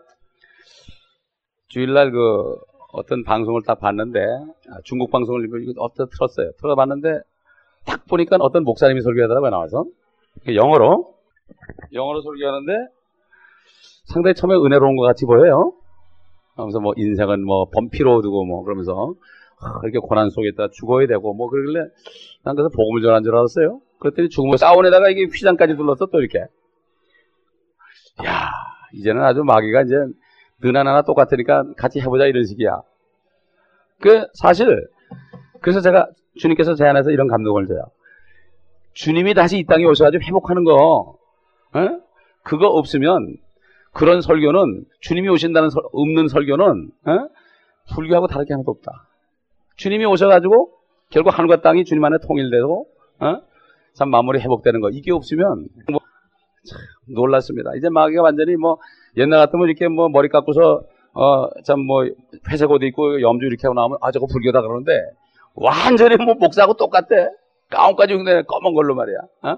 주일날 1.69 2.11
그 2.11 2.55
어떤 2.91 3.23
방송을 3.23 3.61
딱 3.65 3.79
봤는데, 3.79 4.19
아, 4.19 4.77
중국 4.83 5.11
방송을 5.11 5.47
어떤 5.77 6.07
틀었어요. 6.09 6.51
틀어봤는데, 6.59 7.19
딱 7.85 8.05
보니까 8.07 8.37
어떤 8.39 8.63
목사님이 8.63 9.01
설교하더라고요, 9.01 9.51
나와서. 9.51 9.85
영어로. 10.47 11.14
영어로 11.93 12.21
설교하는데, 12.21 12.73
상당히 14.05 14.35
처음에 14.35 14.55
은혜로운 14.55 14.95
것 14.95 15.03
같이 15.03 15.25
보여요. 15.25 15.73
그러면서 16.53 16.79
뭐 16.79 16.93
인생은 16.95 17.43
뭐 17.43 17.69
범피로 17.69 18.21
두고 18.21 18.45
뭐 18.45 18.63
그러면서 18.63 19.13
이렇게 19.83 19.99
고난 19.99 20.29
속에 20.29 20.49
있다 20.49 20.69
죽어야 20.71 21.07
되고 21.07 21.33
뭐 21.33 21.49
그러길래 21.49 21.87
난 22.43 22.55
그래서 22.55 22.69
복음을 22.69 23.01
전한 23.01 23.23
줄 23.23 23.35
알았어요. 23.35 23.81
그랬더니 23.99 24.29
죽으면 24.29 24.57
사원에다가 24.57 25.09
이게 25.09 25.25
휘장까지 25.25 25.75
둘렀어 25.75 26.07
또 26.11 26.19
이렇게. 26.19 26.39
야 28.25 28.49
이제는 28.93 29.21
아주 29.23 29.43
마귀가 29.43 29.81
이제 29.81 29.95
늘 30.61 30.77
하나 30.77 31.01
똑같으니까 31.01 31.63
같이 31.77 31.99
해보자 31.99 32.25
이런 32.25 32.45
식이야. 32.45 32.81
그 34.01 34.25
사실 34.33 34.87
그래서 35.61 35.81
제가 35.81 36.07
주님께서 36.37 36.75
제 36.75 36.85
안에서 36.85 37.11
이런 37.11 37.27
감동을 37.27 37.65
줘요. 37.65 37.81
주님이 38.93 39.33
다시 39.33 39.57
이 39.57 39.65
땅에 39.65 39.83
오셔가지고 39.83 40.23
회복하는 40.23 40.63
거, 40.63 41.17
에? 41.75 41.99
그거 42.43 42.67
없으면 42.67 43.37
그런 43.93 44.21
설교는 44.21 44.85
주님이 45.01 45.29
오신다는 45.29 45.69
설, 45.69 45.83
없는 45.93 46.27
설교는 46.27 46.91
에? 47.07 47.11
불교하고 47.93 48.27
다를 48.27 48.45
게 48.45 48.53
하나도 48.53 48.71
없다. 48.71 48.91
주님이 49.77 50.05
오셔가지고 50.05 50.71
결국 51.09 51.37
하늘과 51.37 51.61
땅이 51.61 51.85
주님 51.85 52.03
안에 52.03 52.17
통일되고 52.27 52.87
에? 53.23 53.25
참 53.93 54.09
마무리 54.09 54.39
회복되는 54.39 54.81
거 54.81 54.89
이게 54.89 55.11
없으면 55.11 55.67
뭐, 55.91 55.99
참 56.67 56.79
놀랐습니다. 57.13 57.75
이제 57.77 57.89
마귀가 57.89 58.21
완전히 58.23 58.55
뭐 58.55 58.77
옛날 59.17 59.39
같으면 59.39 59.67
이렇게 59.67 59.87
뭐 59.87 60.09
머리 60.09 60.27
깎고서 60.29 60.83
어 61.13 61.47
참 61.63 61.79
뭐 61.79 62.03
회색 62.51 62.69
옷 62.71 62.83
입고 62.83 63.21
염주 63.21 63.45
이렇게 63.45 63.67
하고 63.67 63.73
나오면 63.75 63.99
아 64.01 64.11
저거 64.11 64.25
불교다 64.27 64.61
그러는데 64.61 64.91
완전히 65.53 66.17
뭐 66.17 66.33
목사하고 66.35 66.73
똑같대. 66.73 67.29
가운까지 67.69 68.15
근데 68.15 68.43
검은 68.43 68.73
걸로 68.73 68.95
말이야. 68.95 69.17
어? 69.43 69.57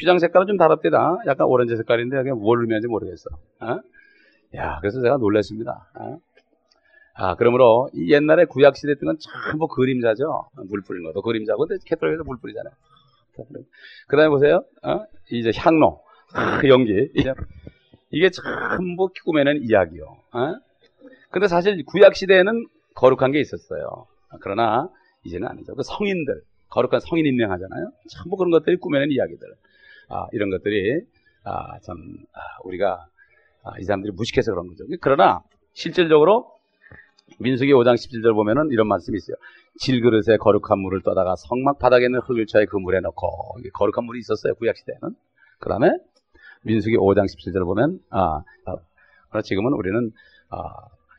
휘장 0.00 0.18
색깔은 0.18 0.46
좀 0.46 0.56
다릅니다. 0.56 1.16
약간 1.26 1.46
오렌지 1.46 1.76
색깔인데 1.76 2.16
그게 2.18 2.32
뭘 2.32 2.60
의미하는지 2.60 2.88
모르겠어. 2.88 3.30
어? 3.60 3.80
야, 4.54 4.78
그래서 4.80 5.00
제가 5.02 5.16
놀랐습니다. 5.16 5.90
어? 5.98 6.18
아, 7.14 7.34
그러므로 7.34 7.90
이 7.94 8.12
옛날에 8.12 8.44
구약 8.44 8.76
시대 8.76 8.94
때는 8.94 9.16
전부 9.18 9.66
그림자죠. 9.66 10.48
물 10.68 10.82
뿌리는 10.82 11.04
것도 11.10 11.20
그림자고, 11.22 11.66
근데 11.66 11.82
캐톨릭에서 11.84 12.22
물 12.22 12.38
뿌리잖아요. 12.38 12.72
그 14.06 14.16
다음에 14.16 14.28
보세요. 14.28 14.64
어? 14.82 15.04
이제 15.30 15.50
향로, 15.56 16.00
아, 16.32 16.60
연기. 16.68 17.10
이게 18.10 18.30
전부 18.30 19.08
꾸며낸 19.24 19.60
이야기요. 19.62 20.04
어? 20.32 20.54
근데 21.30 21.48
사실 21.48 21.84
구약 21.84 22.14
시대에는 22.14 22.66
거룩한 22.94 23.32
게 23.32 23.40
있었어요. 23.40 24.06
그러나 24.40 24.88
이제는 25.24 25.48
아니죠. 25.48 25.74
그 25.74 25.82
성인들, 25.82 26.40
거룩한 26.70 27.00
성인 27.00 27.26
임명하잖아요. 27.26 27.92
전부 28.10 28.36
그런 28.36 28.50
것들이 28.50 28.76
꾸며낸 28.76 29.10
이야기들. 29.10 29.46
아, 30.08 30.26
이런 30.32 30.50
것들이 30.50 31.00
아, 31.44 31.78
참 31.80 31.96
아, 32.32 32.40
우리가 32.64 33.06
아, 33.64 33.78
이 33.78 33.84
사람들이 33.84 34.12
무식해서 34.12 34.52
그런 34.52 34.68
거죠. 34.68 34.84
그러나 35.00 35.42
실질적으로 35.72 36.58
민수기 37.38 37.72
5장 37.72 37.94
17절 37.94 38.34
보면은 38.34 38.70
이런 38.70 38.86
말씀이 38.88 39.16
있어요. 39.16 39.36
질그릇에 39.80 40.38
거룩한 40.38 40.78
물을 40.78 41.02
떠다가 41.02 41.36
성막 41.36 41.78
바닥에 41.78 42.06
있는 42.06 42.20
흙을 42.20 42.46
쳐에 42.46 42.64
그 42.66 42.76
물에 42.76 43.00
넣고 43.00 43.58
거룩한 43.74 44.04
물이 44.04 44.18
있었어요. 44.20 44.54
구약 44.54 44.76
시대에는. 44.76 45.14
그 45.58 45.68
다음에 45.68 45.90
민수기 46.62 46.96
5장 46.96 47.26
17절 47.26 47.64
보면 47.64 48.00
아, 48.10 48.42
아 49.30 49.42
지금은 49.42 49.72
우리는 49.72 50.10
아, 50.50 50.72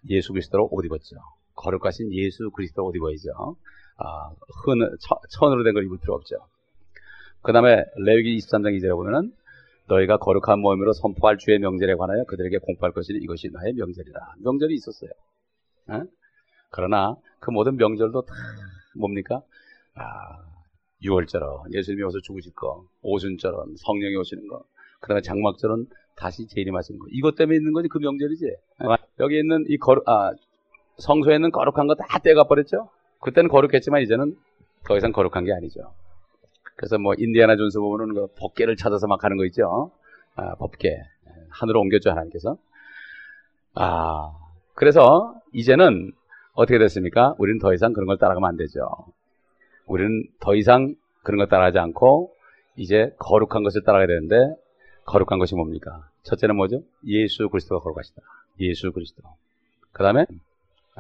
예수 0.10 0.34
그리스도로 0.34 0.70
옷 0.72 0.86
입었죠. 0.86 1.16
거룩하신 1.56 2.14
예수 2.14 2.50
그리스도 2.52 2.86
옷 2.86 2.96
입어야죠. 2.96 3.56
아, 4.00 4.30
흔, 4.66 4.80
천으로 5.32 5.64
된 5.64 5.74
걸 5.74 5.86
입을 5.86 5.98
필요 6.00 6.14
없죠. 6.16 6.36
그 7.42 7.52
다음에 7.54 7.84
레위기 7.98 8.38
23장 8.38 8.78
2절에 8.78 8.96
보면은 8.96 9.32
너희가 9.88 10.18
거룩한 10.18 10.60
모임으로 10.60 10.94
선포할 10.94 11.38
주의 11.38 11.58
명절에 11.60 11.96
관하여 11.96 12.24
그들에게 12.26 12.58
공포할 12.60 12.92
것이니 12.94 13.20
이것이 13.20 13.50
나의 13.52 13.74
명절이다. 13.74 14.36
명절이 14.44 14.74
있었어요. 14.76 15.10
에? 15.92 16.02
그러나 16.70 17.16
그 17.40 17.50
모든 17.52 17.76
명절도 17.78 18.22
다 18.22 18.34
뭡니까? 18.98 19.42
아, 19.96 20.04
6월절은 21.04 21.74
예수님이 21.74 22.04
오서 22.04 22.20
죽으실 22.22 22.54
거, 22.54 22.86
오순절은 23.02 23.76
성령이 23.78 24.16
오시는 24.18 24.48
거, 24.48 24.64
그 25.00 25.08
다음에 25.08 25.22
장막절은 25.22 25.88
다시 26.18 26.46
재림하시는 26.48 27.00
거. 27.00 27.06
이것 27.12 27.36
때문에 27.36 27.58
있는 27.58 27.72
거지 27.74 27.88
그 27.88 27.98
명절이지. 28.00 28.46
여기 29.22 29.40
있는 29.40 29.66
이 29.70 29.78
거룩, 29.78 30.08
아, 30.08 30.32
성소에 30.98 31.36
있는 31.36 31.52
거룩한 31.52 31.88
거 31.88 31.96
다 31.96 32.20
떼가 32.20 32.44
버렸죠? 32.44 32.90
그때는 33.22 33.50
거룩했지만 33.50 34.02
이제는 34.02 34.36
더 34.86 34.98
이상 34.98 35.12
거룩한 35.12 35.46
게 35.46 35.54
아니죠. 35.54 35.94
그래서 36.76 36.98
뭐 36.98 37.14
인디아나 37.18 37.58
존스 37.58 37.80
보면은 37.80 38.14
그 38.16 38.28
법계를 38.38 38.78
찾아서 38.78 39.08
막 39.08 39.24
하는 39.24 39.38
거 39.38 39.46
있죠. 39.46 39.92
아, 40.36 40.56
법계 40.56 41.04
하늘로 41.50 41.82
옮겼죠 41.82 42.10
하나님께서. 42.12 42.58
아 43.76 44.32
그래서 44.74 45.36
이제는 45.54 46.12
어떻게 46.54 46.80
됐습니까? 46.80 47.36
우리는 47.38 47.60
더 47.60 47.74
이상 47.74 47.94
그런 47.94 48.08
걸 48.08 48.18
따라가면 48.18 48.48
안 48.48 48.58
되죠. 48.58 48.90
우리는 49.86 50.24
더 50.40 50.56
이상 50.56 50.96
그런 51.24 51.38
걸 51.38 51.48
따라하지 51.48 51.80
않고 51.80 52.34
이제 52.78 53.14
거룩한 53.20 53.64
것을 53.64 53.84
따라가야 53.84 54.08
되는데 54.08 54.56
거룩한 55.06 55.40
것이 55.40 55.56
뭡니까? 55.56 56.08
첫째는 56.24 56.56
뭐죠? 56.56 56.82
예수 57.06 57.50
그리스도가 57.50 57.84
거룩하시다. 57.84 58.22
예수 58.62 58.92
그리스도. 58.92 59.24
그 59.92 60.04
다음에 60.04 60.26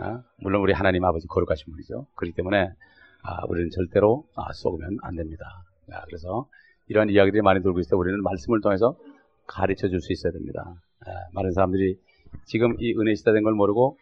아, 0.01 0.23
물론 0.41 0.61
우리 0.61 0.71
하나님 0.73 1.03
아버지 1.03 1.27
거룩하신 1.27 1.73
분이죠. 1.73 2.05
그렇기 2.15 2.33
때문에 2.35 2.69
아, 3.23 3.45
우리는 3.49 3.69
절대로 3.69 4.25
아, 4.35 4.51
쏘으면 4.53 4.97
안 5.01 5.15
됩니다. 5.15 5.45
아, 5.91 6.01
그래서 6.05 6.47
이러한 6.87 7.09
이야기들이 7.09 7.41
많이 7.41 7.61
돌고 7.61 7.79
있을 7.79 7.91
때 7.91 7.95
우리는 7.95 8.21
말씀을 8.23 8.61
통해서 8.61 8.95
가르쳐 9.45 9.89
줄 9.89 9.99
수 10.01 10.13
있어야 10.13 10.31
됩니다. 10.31 10.73
아, 11.05 11.11
많은 11.33 11.51
사람들이 11.51 11.97
지금 12.45 12.75
이 12.79 12.93
은혜 12.97 13.13
시대 13.15 13.33
된 13.33 13.43
걸 13.43 13.53
모르고 13.53 13.97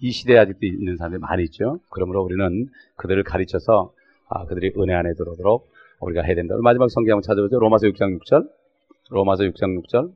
이 0.00 0.10
시대에 0.12 0.38
아직도 0.38 0.64
있는 0.66 0.96
사람들이 0.96 1.20
많이 1.20 1.42
있죠. 1.44 1.78
그러므로 1.90 2.22
우리는 2.22 2.68
그들을 2.96 3.22
가르쳐서 3.24 3.92
아, 4.28 4.46
그들이 4.46 4.72
은혜 4.78 4.94
안에 4.94 5.12
들어오도록 5.14 5.68
우리가 6.00 6.22
해야 6.22 6.34
된다. 6.34 6.54
마지막 6.62 6.90
성경 6.90 7.14
한번 7.16 7.22
찾아보죠. 7.22 7.58
로마서 7.58 7.86
6장 7.88 8.18
6절. 8.20 8.48
로마서 9.10 9.44
6장 9.44 9.82
6절. 9.82 10.12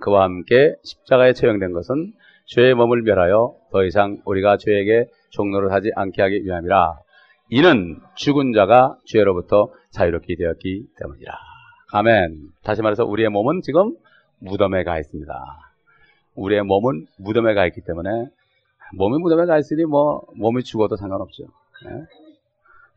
그와 0.00 0.24
함께 0.24 0.74
십자가에 0.82 1.34
처형된 1.34 1.72
것은 1.72 2.14
죄의 2.46 2.74
몸을 2.74 3.02
멸하여 3.02 3.54
더 3.70 3.84
이상 3.84 4.20
우리가 4.24 4.56
죄에게 4.56 5.06
종로를 5.30 5.72
하지 5.72 5.90
않게 5.94 6.22
하기 6.22 6.44
위함이라. 6.44 6.98
이는 7.50 7.98
죽은 8.14 8.52
자가 8.52 8.96
죄로부터 9.04 9.72
자유롭게 9.90 10.36
되었기 10.36 10.86
때문이라. 10.98 11.32
아멘. 11.92 12.50
다시 12.62 12.82
말해서 12.82 13.04
우리의 13.04 13.28
몸은 13.30 13.62
지금 13.62 13.96
무덤에 14.38 14.84
가 14.84 14.98
있습니다. 14.98 15.32
우리의 16.36 16.62
몸은 16.62 17.06
무덤에 17.18 17.54
가 17.54 17.66
있기 17.66 17.80
때문에 17.80 18.10
몸이 18.96 19.18
무덤에 19.18 19.46
가 19.46 19.58
있으니 19.58 19.84
뭐 19.84 20.22
몸이 20.36 20.62
죽어도 20.62 20.96
상관없죠. 20.96 21.44
네? 21.84 22.04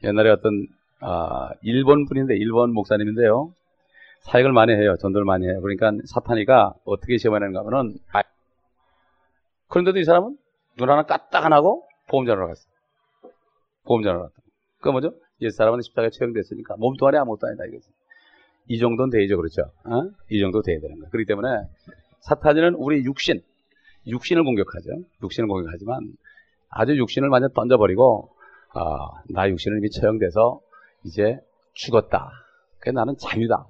옛날에 0.04 0.30
어떤 0.30 0.68
아, 1.00 1.50
일본 1.62 2.06
분인데 2.06 2.36
일본 2.36 2.74
목사님인데요. 2.74 3.52
사역을 4.22 4.54
많이 4.54 4.74
해요. 4.74 4.96
전도를 5.00 5.26
많이 5.26 5.46
해요. 5.46 5.60
그러니까 5.62 5.92
사탄이가 6.06 6.76
어떻게 6.86 7.18
시험하는가 7.18 7.60
하면은 7.60 7.96
그런데도 9.68 10.00
이 10.00 10.04
사람은 10.06 10.38
눈 10.78 10.90
하나 10.90 11.04
까딱 11.04 11.46
안 11.46 11.54
하고 11.54 11.88
보험자로 12.08 12.48
갔어. 12.48 12.68
보험자로 13.86 14.24
갔다. 14.24 14.34
그 14.82 14.90
뭐죠? 14.90 15.14
옛 15.42 15.50
사람은 15.50 15.82
십자가에 15.82 16.10
처형됐으니까 16.10 16.76
몸뚱 16.78 17.08
아래 17.08 17.18
아무것도 17.18 17.48
아니다 17.48 17.66
이거지. 17.66 17.90
이 18.68 18.80
정도는 18.80 19.10
되죠, 19.10 19.38
그렇죠? 19.38 19.64
어? 19.86 20.10
이 20.30 20.40
정도 20.40 20.62
돼야 20.62 20.80
되는 20.80 20.96
거예요. 20.96 21.10
그렇기 21.10 21.26
때문에 21.26 21.48
사탄은 22.22 22.76
우리 22.76 23.04
육신, 23.04 23.42
육신을 24.08 24.44
공격하죠. 24.44 24.90
육신을 25.22 25.48
공격하지만 25.48 26.14
아주 26.70 26.96
육신을 26.98 27.30
완전 27.30 27.52
던져버리고 27.54 28.30
어, 28.74 29.10
나 29.30 29.50
육신은 29.50 29.80
이미 29.80 29.90
처형돼서 29.90 30.62
이제 31.04 31.40
죽었다. 31.74 32.32
그래 32.80 32.94
나는 32.94 33.16
자유다. 33.18 33.68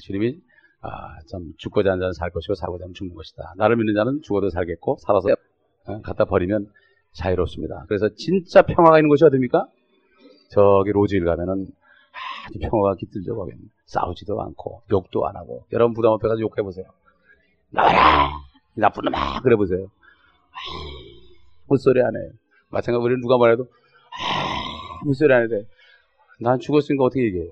주님이 0.00 0.40
아, 0.80 1.18
참 1.26 1.52
죽고자 1.58 1.90
하는 1.90 2.00
자는 2.00 2.12
살 2.12 2.30
것이고 2.30 2.54
살고자 2.54 2.84
하면 2.84 2.94
죽는 2.94 3.14
것이다. 3.14 3.54
나를 3.56 3.76
믿는 3.76 3.94
자는 3.94 4.22
죽어도 4.22 4.50
살겠고 4.50 4.98
살아서 5.00 5.28
어, 5.30 5.34
갖다 6.02 6.24
버리면 6.24 6.70
자유롭습니다. 7.12 7.84
그래서 7.88 8.08
진짜 8.14 8.62
평화가 8.62 8.98
있는 8.98 9.08
곳이 9.08 9.24
어딥니까? 9.24 9.66
저기 10.50 10.92
로즈일 10.92 11.24
가면은 11.24 11.66
아주 12.46 12.58
평화가 12.58 12.96
깃들죠. 12.96 13.36
거기는 13.36 13.58
싸우지도 13.86 14.40
않고 14.40 14.82
욕도 14.90 15.26
안 15.26 15.36
하고 15.36 15.64
여러분 15.72 15.94
부담 15.94 16.12
앞에 16.12 16.28
가서 16.28 16.40
욕해 16.40 16.62
보세요. 16.62 16.86
나와라 17.70 18.30
이 18.76 18.80
나쁜 18.80 19.04
놈아 19.04 19.40
그래 19.42 19.56
보세요. 19.56 19.86
무소리 21.68 22.00
안 22.02 22.14
해요. 22.16 22.30
마찬가지로 22.70 23.04
우리는 23.04 23.20
누가 23.20 23.36
말해도 23.38 23.66
무소리 25.04 25.32
안 25.32 25.42
해도 25.42 25.56
돼. 25.56 25.66
난 26.40 26.58
죽었으니까 26.58 27.04
어떻게 27.04 27.24
얘기해요? 27.24 27.50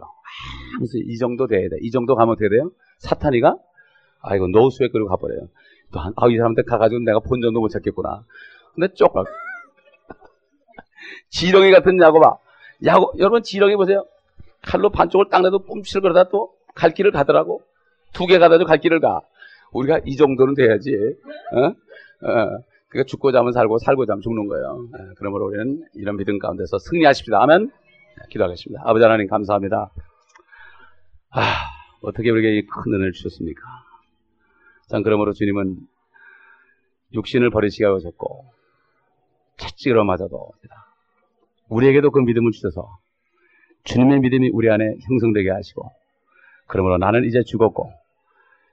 무슨 0.81 1.01
이 1.07 1.17
정도 1.19 1.47
돼야 1.47 1.69
돼. 1.69 1.77
이 1.81 1.91
정도 1.91 2.15
가면 2.15 2.33
어떻게 2.33 2.49
돼요? 2.49 2.71
사탄이가 2.99 3.57
아 4.23 4.37
이거 4.37 4.47
노스웨 4.49 4.89
그리고 4.89 5.09
가버려요. 5.09 5.49
또 5.93 6.01
한, 6.01 6.13
아, 6.17 6.29
이 6.29 6.37
사람한테 6.37 6.63
가가지고 6.63 7.01
내가 7.05 7.21
본전도 7.21 7.61
못 7.61 7.69
찾겠구나. 7.69 8.25
근데 8.75 8.93
조금 8.95 9.25
지렁이 11.31 11.71
같은 11.73 12.01
야구 12.01 12.21
봐. 12.21 12.37
야구 12.85 13.13
여러분 13.19 13.43
지렁이 13.43 13.77
보세요. 13.77 14.05
칼로 14.63 14.91
반쪽을 14.91 15.27
딱 15.31 15.43
내도 15.43 15.61
뽐치를 15.61 16.03
그러다 16.03 16.29
또 16.29 16.57
갈 16.77 16.91
길을 16.93 17.11
가더라고. 17.11 17.63
두 18.13 18.27
개 18.27 18.39
가다도 18.39 18.67
갈 18.67 18.79
길을 18.79 19.01
가. 19.01 19.21
우리가 19.73 20.01
이 20.05 20.17
정도는 20.17 20.55
돼야지. 20.55 20.95
어? 21.55 21.67
어. 21.69 22.63
그러니까 22.89 23.07
죽고자 23.09 23.39
하면 23.39 23.53
살고 23.53 23.79
살고자 23.79 24.13
하면 24.13 24.23
죽는 24.23 24.47
거예요. 24.47 24.67
어, 24.93 25.15
그러므로 25.17 25.47
우리는 25.47 25.83
이런 25.95 26.17
믿음 26.17 26.39
가운데서 26.39 26.79
승리하십시다. 26.79 27.43
아멘. 27.43 27.71
기도하겠습니다. 28.31 28.83
아버지 28.85 29.03
하나님 29.05 29.27
감사합니다. 29.27 29.91
아, 31.31 31.41
어떻게 32.03 32.31
우리에게 32.31 32.59
이큰 32.59 32.93
은혜를 32.93 33.13
주셨습니까? 33.13 33.61
참 34.89 35.03
그러므로 35.03 35.33
주님은 35.33 35.77
육신을 37.15 37.51
버리시게 37.51 37.85
하셨고 37.85 38.45
채찍으로 39.59 40.05
맞아도 40.05 40.51
우리에게도 41.69 42.11
그 42.11 42.21
믿음을 42.21 42.53
주셔서 42.53 42.99
주님의 43.85 44.21
믿음이 44.21 44.51
우리 44.53 44.71
안에 44.71 44.97
형성되게 45.03 45.51
하시고 45.51 45.91
그러므로 46.67 46.99
나는 46.99 47.25
이제 47.25 47.43
죽었고 47.43 47.93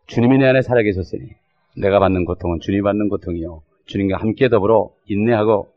주님이 0.07 0.39
내 0.39 0.47
안에 0.47 0.61
살아계셨으니 0.61 1.29
내가 1.77 1.99
받는 1.99 2.25
고통은 2.25 2.59
주님이 2.59 2.81
받는 2.83 3.09
고통이요 3.09 3.61
주님과 3.85 4.17
함께 4.17 4.49
더불어 4.49 4.91
인내하고 5.05 5.71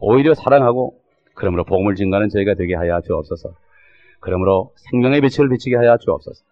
오히려 0.00 0.34
사랑하고 0.34 0.98
그러므로 1.34 1.64
복음을 1.64 1.94
증가하는 1.94 2.28
저희가 2.28 2.54
되게 2.54 2.74
하여 2.74 3.00
주옵소서. 3.00 3.54
그러므로 4.20 4.72
생명의 4.76 5.20
빛을 5.20 5.48
비치게 5.48 5.76
하여 5.76 5.96
주옵소서. 5.98 6.44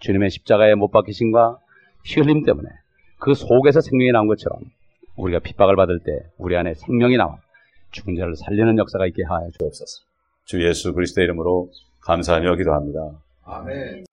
주님의 0.00 0.30
십자가에 0.30 0.74
못 0.74 0.90
박히심과 0.90 1.58
피 2.08 2.20
흘림 2.20 2.42
때문에 2.42 2.70
그 3.18 3.34
속에서 3.34 3.82
생명이 3.82 4.12
나온 4.12 4.28
것처럼 4.28 4.60
우리가 5.16 5.40
핍박을 5.40 5.76
받을 5.76 5.98
때 5.98 6.12
우리 6.38 6.56
안에 6.56 6.72
생명이 6.74 7.18
나와 7.18 7.36
죽은 7.90 8.16
자를 8.16 8.34
살리는 8.34 8.78
역사가 8.78 9.06
있게 9.08 9.24
하여 9.24 9.50
주옵소서. 9.58 10.04
주 10.44 10.66
예수 10.66 10.94
그리스도의 10.94 11.26
이름으로 11.26 11.70
감사하며 12.00 12.56
기도합니다. 12.56 13.00
아멘. 13.44 14.06